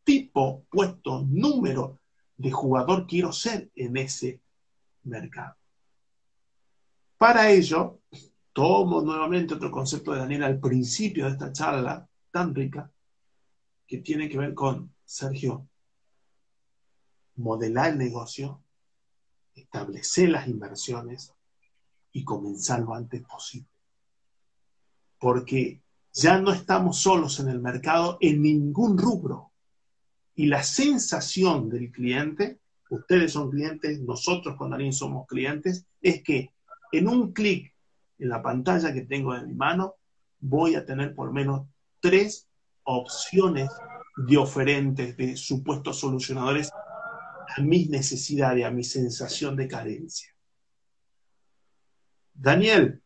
tipo, 0.05 0.65
puesto, 0.71 1.25
número 1.29 2.01
de 2.37 2.51
jugador 2.51 3.07
quiero 3.07 3.33
ser 3.33 3.71
en 3.75 3.97
ese 3.97 4.41
mercado. 5.05 5.57
Para 7.19 7.51
ello, 7.51 8.01
tomo 8.53 9.03
nuevamente 9.03 9.55
otro 9.55 9.71
concepto 9.71 10.13
de 10.13 10.21
Daniel 10.21 10.45
al 10.45 10.61
principio 10.61 11.27
de 11.27 11.33
esta 11.33 11.53
charla 11.53 12.09
tan 12.31 12.55
rica, 12.55 12.91
que 13.87 13.99
tiene 13.99 14.29
que 14.29 14.39
ver 14.39 14.55
con 14.55 14.95
Sergio, 15.05 15.69
modelar 17.37 17.93
el 17.93 17.99
negocio, 17.99 18.63
establecer 19.55 20.29
las 20.29 20.47
inversiones 20.47 21.35
y 22.13 22.25
comenzar 22.25 22.81
lo 22.81 22.95
antes 22.95 23.23
posible. 23.23 23.69
Porque 25.19 25.83
ya 26.13 26.41
no 26.41 26.53
estamos 26.53 26.99
solos 26.99 27.41
en 27.41 27.49
el 27.49 27.61
mercado 27.61 28.19
en 28.21 28.43
ningún 28.43 28.99
rubro. 28.99 29.53
Y 30.35 30.47
la 30.47 30.63
sensación 30.63 31.69
del 31.69 31.91
cliente, 31.91 32.61
ustedes 32.91 33.33
son 33.33 33.51
clientes, 33.51 34.01
nosotros 34.01 34.57
con 34.57 34.71
Darín 34.71 34.93
somos 34.93 35.27
clientes, 35.27 35.87
es 36.01 36.23
que 36.23 36.53
en 36.93 37.09
un 37.09 37.33
clic 37.33 37.75
en 38.19 38.29
la 38.29 38.43
pantalla 38.43 38.93
que 38.93 39.03
tengo 39.03 39.35
en 39.35 39.49
mi 39.49 39.55
mano, 39.55 39.95
voy 40.41 40.75
a 40.75 40.85
tener 40.85 41.15
por 41.15 41.33
menos 41.33 41.67
tres 42.01 42.49
opciones 42.85 43.71
de 44.17 44.37
oferentes, 44.37 45.17
de 45.17 45.37
supuestos 45.37 46.01
solucionadores 46.01 46.71
a 47.57 47.61
mis 47.61 47.89
necesidades, 47.89 48.65
a 48.65 48.71
mi 48.71 48.85
sensación 48.85 49.57
de 49.57 49.69
carencia. 49.69 50.35
Daniel, 52.35 53.03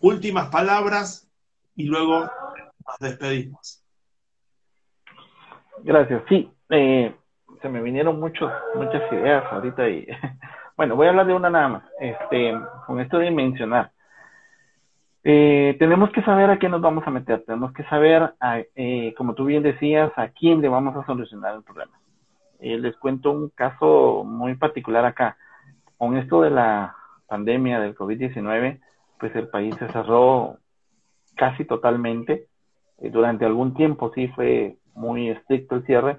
últimas 0.00 0.48
palabras 0.48 1.30
y 1.74 1.84
luego 1.84 2.20
nos 2.20 2.98
despedimos. 3.00 3.82
Gracias. 5.82 6.22
Sí, 6.28 6.50
eh, 6.70 7.14
se 7.60 7.68
me 7.68 7.82
vinieron 7.82 8.18
muchos, 8.18 8.50
muchas 8.74 9.02
ideas 9.12 9.44
ahorita 9.50 9.88
y 9.88 10.06
bueno, 10.76 10.96
voy 10.96 11.06
a 11.06 11.10
hablar 11.10 11.26
de 11.26 11.34
una 11.34 11.50
nada 11.50 11.68
más. 11.68 11.84
Este, 12.00 12.54
con 12.86 13.00
esto 13.00 13.18
de 13.18 13.30
mencionar. 13.30 13.92
Eh, 15.28 15.74
tenemos 15.80 16.10
que 16.10 16.22
saber 16.22 16.50
a 16.50 16.58
quién 16.58 16.70
nos 16.70 16.80
vamos 16.80 17.04
a 17.04 17.10
meter, 17.10 17.42
tenemos 17.44 17.72
que 17.72 17.82
saber, 17.86 18.34
eh, 18.76 19.12
como 19.16 19.34
tú 19.34 19.46
bien 19.46 19.64
decías, 19.64 20.12
a 20.14 20.28
quién 20.28 20.60
le 20.60 20.68
vamos 20.68 20.94
a 20.94 21.04
solucionar 21.04 21.56
el 21.56 21.64
problema. 21.64 21.98
Eh, 22.60 22.78
les 22.78 22.96
cuento 22.96 23.32
un 23.32 23.48
caso 23.48 24.22
muy 24.24 24.54
particular 24.54 25.04
acá. 25.04 25.36
Con 25.98 26.16
esto 26.16 26.42
de 26.42 26.50
la 26.50 26.94
pandemia 27.26 27.80
del 27.80 27.96
COVID-19, 27.96 28.80
pues 29.18 29.34
el 29.36 29.48
país 29.48 29.74
se 29.76 29.88
cerró 29.88 30.58
casi 31.36 31.64
totalmente. 31.64 32.48
durante 32.98 33.44
algún 33.44 33.74
tiempo 33.74 34.12
sí 34.14 34.28
fue 34.28 34.76
muy 34.94 35.28
estricto 35.28 35.76
el 35.76 35.84
cierre 35.84 36.18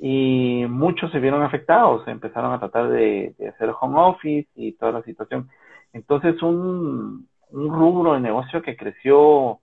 y 0.00 0.66
muchos 0.68 1.10
se 1.12 1.20
vieron 1.20 1.42
afectados, 1.42 2.06
empezaron 2.08 2.52
a 2.52 2.58
tratar 2.58 2.88
de 2.88 3.34
hacer 3.54 3.72
home 3.80 4.00
office 4.00 4.48
y 4.54 4.72
toda 4.72 4.92
la 4.92 5.02
situación. 5.02 5.48
Entonces 5.92 6.42
un, 6.42 7.28
un 7.50 7.72
rubro 7.72 8.14
de 8.14 8.20
negocio 8.20 8.62
que 8.62 8.76
creció, 8.76 9.60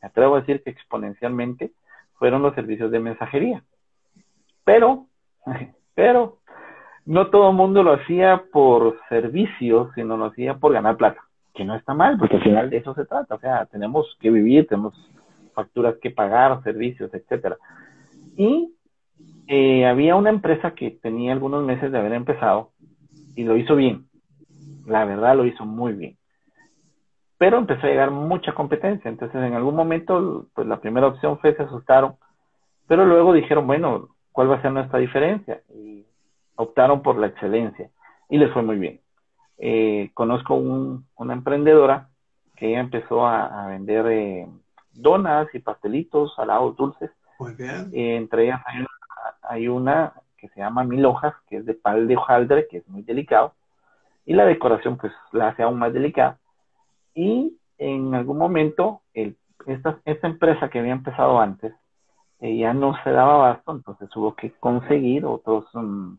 me 0.00 0.08
atrevo 0.08 0.36
a 0.36 0.40
decir 0.40 0.62
que 0.62 0.70
exponencialmente, 0.70 1.72
fueron 2.14 2.42
los 2.42 2.54
servicios 2.54 2.90
de 2.90 3.00
mensajería. 3.00 3.62
Pero, 4.64 5.06
pero, 5.94 6.38
no 7.04 7.28
todo 7.30 7.50
el 7.50 7.56
mundo 7.56 7.82
lo 7.82 7.92
hacía 7.94 8.44
por 8.52 8.98
servicios, 9.08 9.90
sino 9.94 10.16
lo 10.16 10.26
hacía 10.26 10.54
por 10.56 10.72
ganar 10.72 10.96
plata, 10.96 11.22
que 11.58 11.64
no 11.66 11.74
está 11.74 11.92
mal, 11.92 12.16
porque 12.16 12.36
al 12.36 12.42
final 12.42 12.70
de 12.70 12.78
eso 12.78 12.94
se 12.94 13.04
trata, 13.04 13.34
o 13.34 13.38
sea, 13.38 13.66
tenemos 13.66 14.16
que 14.20 14.30
vivir, 14.30 14.66
tenemos 14.66 14.94
facturas 15.52 15.96
que 16.00 16.10
pagar, 16.10 16.62
servicios, 16.62 17.12
etcétera. 17.12 17.58
Y 18.36 18.72
eh, 19.48 19.84
había 19.84 20.16
una 20.16 20.30
empresa 20.30 20.70
que 20.70 20.92
tenía 20.92 21.32
algunos 21.32 21.64
meses 21.64 21.92
de 21.92 21.98
haber 21.98 22.12
empezado 22.12 22.70
y 23.34 23.42
lo 23.42 23.56
hizo 23.56 23.76
bien. 23.76 24.06
La 24.86 25.04
verdad 25.04 25.36
lo 25.36 25.44
hizo 25.44 25.66
muy 25.66 25.92
bien 25.92 26.18
pero 27.38 27.56
empezó 27.56 27.86
a 27.86 27.90
llegar 27.90 28.10
mucha 28.10 28.52
competencia. 28.52 29.08
Entonces, 29.08 29.40
en 29.40 29.54
algún 29.54 29.76
momento, 29.76 30.46
pues 30.54 30.66
la 30.66 30.80
primera 30.80 31.06
opción 31.06 31.38
fue 31.38 31.54
se 31.54 31.62
asustaron, 31.62 32.16
pero 32.88 33.06
luego 33.06 33.32
dijeron, 33.32 33.66
bueno, 33.66 34.08
¿cuál 34.32 34.50
va 34.50 34.56
a 34.56 34.62
ser 34.62 34.72
nuestra 34.72 34.98
diferencia? 34.98 35.62
Y 35.72 36.04
optaron 36.56 37.00
por 37.00 37.16
la 37.16 37.28
excelencia 37.28 37.90
y 38.28 38.38
les 38.38 38.52
fue 38.52 38.62
muy 38.62 38.76
bien. 38.76 39.00
Eh, 39.58 40.10
conozco 40.14 40.54
una 40.54 41.32
emprendedora 41.32 42.08
que 42.56 42.68
ella 42.68 42.80
empezó 42.80 43.26
a, 43.26 43.66
vender 43.66 44.06
eh, 44.06 44.48
donas 44.92 45.48
y 45.52 45.58
pastelitos 45.58 46.34
salados 46.36 46.76
dulces. 46.76 47.10
Muy 47.38 47.54
bien. 47.54 47.90
Eh, 47.92 48.16
entre 48.16 48.44
ellas 48.44 48.60
hay 49.42 49.68
una, 49.68 50.12
que 50.36 50.48
se 50.48 50.60
llama 50.60 50.84
Mil 50.84 51.04
Hojas, 51.04 51.34
que 51.48 51.56
es 51.58 51.66
de 51.66 51.74
pal 51.74 52.06
de 52.06 52.16
hojaldre, 52.16 52.68
que 52.68 52.78
es 52.78 52.88
muy 52.88 53.02
delicado. 53.02 53.54
Y 54.24 54.34
la 54.34 54.44
decoración, 54.44 54.96
pues, 54.96 55.12
la 55.32 55.48
hace 55.48 55.62
aún 55.62 55.78
más 55.78 55.92
delicada 55.92 56.38
y 57.14 57.56
en 57.78 58.14
algún 58.14 58.38
momento 58.38 59.02
esta, 59.66 59.98
esta, 60.04 60.26
empresa 60.26 60.68
que 60.68 60.78
había 60.78 60.92
empezado 60.92 61.40
antes 61.40 61.72
ya 62.40 62.72
no 62.72 62.94
se 63.02 63.10
daba 63.10 63.34
abasto, 63.34 63.72
entonces 63.72 64.14
hubo 64.14 64.36
que 64.36 64.52
conseguir 64.52 65.24
otros, 65.24 65.64
mm, 65.72 66.14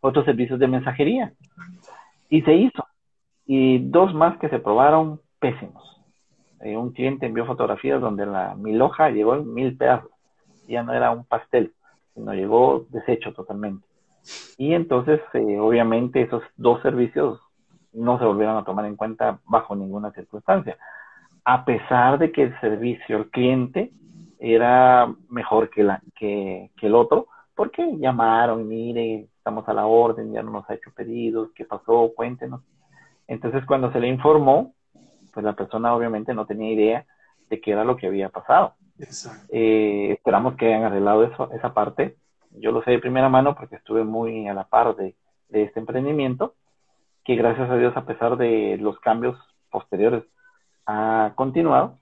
otros 0.00 0.24
servicios 0.26 0.58
de 0.58 0.66
mensajería. 0.66 1.32
Y 2.30 2.42
se 2.42 2.54
hizo. 2.54 2.86
Y 3.44 3.78
dos 3.90 4.14
más 4.14 4.38
que 4.38 4.48
se 4.48 4.58
probaron 4.58 5.20
pésimos. 5.38 6.00
Eh, 6.60 6.76
un 6.76 6.92
cliente 6.92 7.26
envió 7.26 7.44
fotografías 7.44 8.00
donde 8.00 8.24
la 8.24 8.54
mil 8.54 8.80
hoja 8.80 9.10
llegó 9.10 9.34
en 9.34 9.52
mil 9.52 9.76
pedazos. 9.76 10.10
Ya 10.68 10.82
no 10.82 10.94
era 10.94 11.10
un 11.10 11.24
pastel, 11.24 11.74
sino 12.14 12.32
llegó 12.32 12.86
deshecho 12.90 13.32
totalmente. 13.34 13.86
Y 14.56 14.74
entonces, 14.74 15.20
eh, 15.34 15.58
obviamente, 15.58 16.22
esos 16.22 16.42
dos 16.56 16.80
servicios 16.82 17.40
no 17.92 18.18
se 18.18 18.24
volvieron 18.24 18.56
a 18.56 18.64
tomar 18.64 18.84
en 18.84 18.96
cuenta 18.96 19.40
bajo 19.46 19.74
ninguna 19.74 20.12
circunstancia, 20.12 20.76
a 21.44 21.64
pesar 21.64 22.18
de 22.18 22.30
que 22.30 22.42
el 22.44 22.60
servicio 22.60 23.16
al 23.16 23.30
cliente 23.30 23.90
era 24.38 25.12
mejor 25.28 25.70
que, 25.70 25.82
la, 25.82 26.00
que, 26.14 26.70
el 26.80 26.94
otro, 26.94 27.26
porque 27.54 27.96
llamaron, 27.98 28.68
mire, 28.68 29.28
estamos 29.40 29.66
a 29.68 29.72
la 29.72 29.86
orden, 29.86 30.32
ya 30.32 30.42
no 30.42 30.50
nos 30.50 30.68
ha 30.68 30.74
hecho 30.74 30.92
pedidos, 30.94 31.48
¿qué 31.54 31.64
pasó? 31.64 32.12
Cuéntenos. 32.14 32.60
Entonces, 33.26 33.64
cuando 33.64 33.90
se 33.90 33.98
le 33.98 34.06
informó, 34.06 34.74
pues 35.32 35.44
la 35.44 35.54
persona 35.54 35.94
obviamente 35.94 36.34
no 36.34 36.44
tenía 36.44 36.72
idea 36.72 37.06
de 37.48 37.60
qué 37.60 37.72
era 37.72 37.84
lo 37.84 37.96
que 37.96 38.06
había 38.06 38.28
pasado. 38.28 38.74
Eh, 39.48 40.08
esperamos 40.12 40.56
que 40.56 40.66
hayan 40.66 40.84
arreglado 40.84 41.24
eso, 41.24 41.50
esa 41.52 41.72
parte. 41.72 42.16
Yo 42.50 42.70
lo 42.70 42.82
sé 42.82 42.90
de 42.90 42.98
primera 42.98 43.30
mano 43.30 43.54
porque 43.54 43.76
estuve 43.76 44.04
muy 44.04 44.46
a 44.46 44.52
la 44.52 44.64
par 44.64 44.94
de, 44.94 45.16
de 45.48 45.62
este 45.62 45.80
emprendimiento, 45.80 46.54
que 47.24 47.34
gracias 47.36 47.70
a 47.70 47.76
Dios, 47.76 47.96
a 47.96 48.04
pesar 48.04 48.36
de 48.36 48.76
los 48.78 49.00
cambios 49.00 49.38
posteriores, 49.70 50.24
ha 50.84 51.32
continuado. 51.34 51.98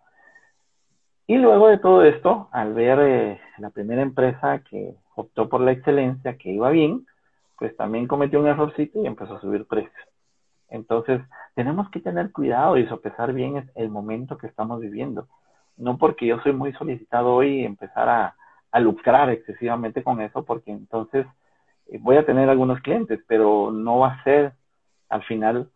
Y 1.28 1.36
luego 1.36 1.68
de 1.68 1.78
todo 1.78 2.02
esto, 2.02 2.48
al 2.50 2.74
ver 2.74 2.98
eh, 3.00 3.40
la 3.58 3.70
primera 3.70 4.02
empresa 4.02 4.64
que 4.68 4.96
optó 5.14 5.48
por 5.48 5.60
la 5.60 5.70
excelencia, 5.70 6.36
que 6.36 6.50
iba 6.50 6.70
bien, 6.70 7.06
pues 7.58 7.76
también 7.76 8.06
cometió 8.06 8.40
un 8.40 8.46
errorcito 8.46 9.02
y 9.02 9.06
empezó 9.06 9.36
a 9.36 9.40
subir 9.40 9.66
precios. 9.66 9.94
Entonces, 10.68 11.20
tenemos 11.54 11.90
que 11.90 12.00
tener 12.00 12.30
cuidado 12.30 12.76
y 12.76 12.86
sopesar 12.86 13.32
bien 13.32 13.70
el 13.74 13.88
momento 13.88 14.38
que 14.38 14.46
estamos 14.46 14.80
viviendo. 14.80 15.28
No 15.76 15.98
porque 15.98 16.26
yo 16.26 16.40
soy 16.40 16.52
muy 16.52 16.72
solicitado 16.74 17.34
hoy 17.34 17.64
empezar 17.64 18.08
a, 18.08 18.34
lucrar 18.80 19.30
excesivamente 19.30 20.04
con 20.04 20.20
eso, 20.20 20.44
porque 20.44 20.70
entonces 20.70 21.26
eh, 21.86 21.98
voy 22.00 22.16
a 22.16 22.26
tener 22.26 22.48
algunos 22.48 22.80
clientes, 22.80 23.18
pero 23.26 23.72
no 23.72 23.98
va 23.98 24.12
a 24.12 24.24
ser 24.24 24.52
al 25.08 25.24
final 25.24 25.68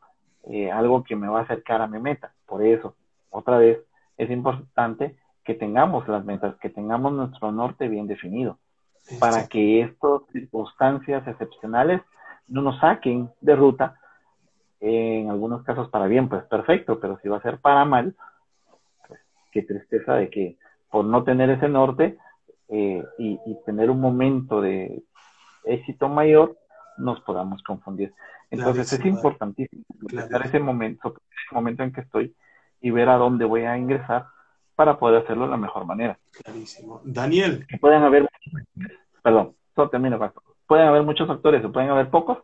eh, 0.44 0.70
algo 0.70 1.02
que 1.02 1.16
me 1.16 1.26
va 1.26 1.40
a 1.40 1.42
acercar 1.42 1.80
a 1.80 1.88
mi 1.88 1.98
meta. 1.98 2.32
Por 2.46 2.62
eso, 2.62 2.94
otra 3.30 3.58
vez, 3.58 3.78
es 4.18 4.30
importante 4.30 5.16
que 5.42 5.54
tengamos 5.54 6.06
las 6.06 6.24
metas, 6.24 6.54
que 6.56 6.68
tengamos 6.68 7.12
nuestro 7.12 7.50
norte 7.50 7.88
bien 7.88 8.06
definido, 8.06 8.58
para 9.18 9.46
que 9.48 9.82
estas 9.82 10.22
circunstancias 10.32 11.26
excepcionales 11.26 12.00
no 12.48 12.62
nos 12.62 12.78
saquen 12.80 13.30
de 13.40 13.56
ruta, 13.56 13.98
en 14.80 15.30
algunos 15.30 15.62
casos 15.62 15.88
para 15.90 16.06
bien, 16.06 16.28
pues 16.28 16.42
perfecto, 16.44 16.98
pero 16.98 17.18
si 17.22 17.28
va 17.28 17.36
a 17.36 17.42
ser 17.42 17.58
para 17.58 17.84
mal, 17.84 18.16
pues 19.06 19.20
qué 19.52 19.62
tristeza 19.62 20.14
de 20.14 20.28
que 20.28 20.58
por 20.90 21.04
no 21.04 21.22
tener 21.22 21.50
ese 21.50 21.68
norte 21.68 22.18
eh, 22.68 23.04
y, 23.18 23.38
tener 23.64 23.90
un 23.90 24.00
momento 24.00 24.60
de 24.60 25.02
éxito 25.64 26.08
mayor, 26.08 26.56
nos 26.98 27.20
podamos 27.20 27.62
confundir. 27.62 28.12
Entonces 28.50 28.92
es 28.92 29.06
importantísimo 29.06 29.84
claro. 30.08 30.44
ese 30.44 30.58
momento, 30.58 31.14
ese 31.16 31.54
momento 31.54 31.82
en 31.82 31.92
que 31.92 32.00
estoy 32.02 32.34
y 32.80 32.90
ver 32.90 33.08
a 33.08 33.16
dónde 33.16 33.44
voy 33.44 33.62
a 33.62 33.78
ingresar 33.78 34.26
para 34.74 34.98
poder 34.98 35.22
hacerlo 35.22 35.44
de 35.44 35.50
la 35.50 35.56
mejor 35.56 35.84
manera. 35.84 36.18
Clarísimo. 36.42 37.00
Daniel. 37.04 37.66
Pueden 37.80 38.02
haber, 38.02 38.28
perdón, 39.22 39.54
solo 39.74 39.90
termino 39.90 40.18
Pueden 40.66 40.88
haber 40.88 41.02
muchos 41.02 41.28
factores 41.28 41.62
pueden 41.70 41.90
haber 41.90 42.10
pocos, 42.10 42.38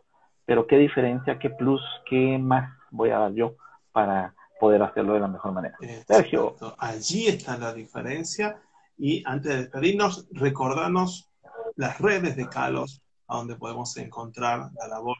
pero 0.45 0.67
qué 0.67 0.77
diferencia, 0.77 1.39
qué 1.39 1.49
plus, 1.49 1.81
qué 2.07 2.37
más 2.37 2.71
voy 2.91 3.09
a 3.09 3.19
dar 3.19 3.33
yo 3.33 3.55
para 3.91 4.35
poder 4.59 4.83
hacerlo 4.83 5.13
de 5.13 5.21
la 5.21 5.27
mejor 5.27 5.51
manera. 5.53 5.77
Sergio. 6.07 6.55
Allí 6.77 7.27
está 7.27 7.57
la 7.57 7.73
diferencia. 7.73 8.61
Y 8.97 9.23
antes 9.25 9.51
de 9.51 9.57
despedirnos, 9.59 10.27
recordarnos 10.31 11.31
las 11.75 11.99
redes 11.99 12.35
de 12.35 12.49
Calos, 12.49 13.01
a 13.27 13.37
donde 13.37 13.55
podemos 13.55 13.95
encontrar 13.97 14.69
la 14.77 14.87
labor 14.87 15.17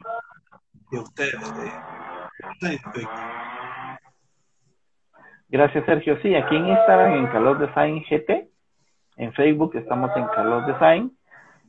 de 0.90 0.98
ustedes. 0.98 1.40
De, 2.60 2.78
Gracias, 5.50 5.84
Sergio. 5.84 6.16
Sí, 6.22 6.34
aquí 6.36 6.54
en 6.54 6.68
Instagram, 6.68 7.14
en 7.14 7.26
Carlos 7.26 7.58
Design 7.58 8.04
GT. 8.08 8.48
En 9.16 9.32
Facebook 9.32 9.74
estamos 9.74 10.16
en 10.16 10.26
Carlos 10.26 10.64
Design. 10.66 11.10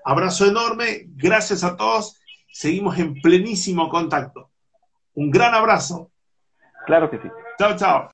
Abrazo 0.05 0.47
enorme, 0.47 1.05
gracias 1.09 1.65
a 1.65 1.77
todos. 1.77 2.19
Seguimos 2.51 2.99
en 2.99 3.15
plenísimo 3.21 3.89
contacto. 3.89 4.51
Un 5.15 5.31
gran 5.31 5.55
abrazo. 5.55 6.11
Claro 6.87 7.11
que 7.11 7.19
sí. 7.19 7.29
Chao, 7.59 7.77
chao. 7.77 8.11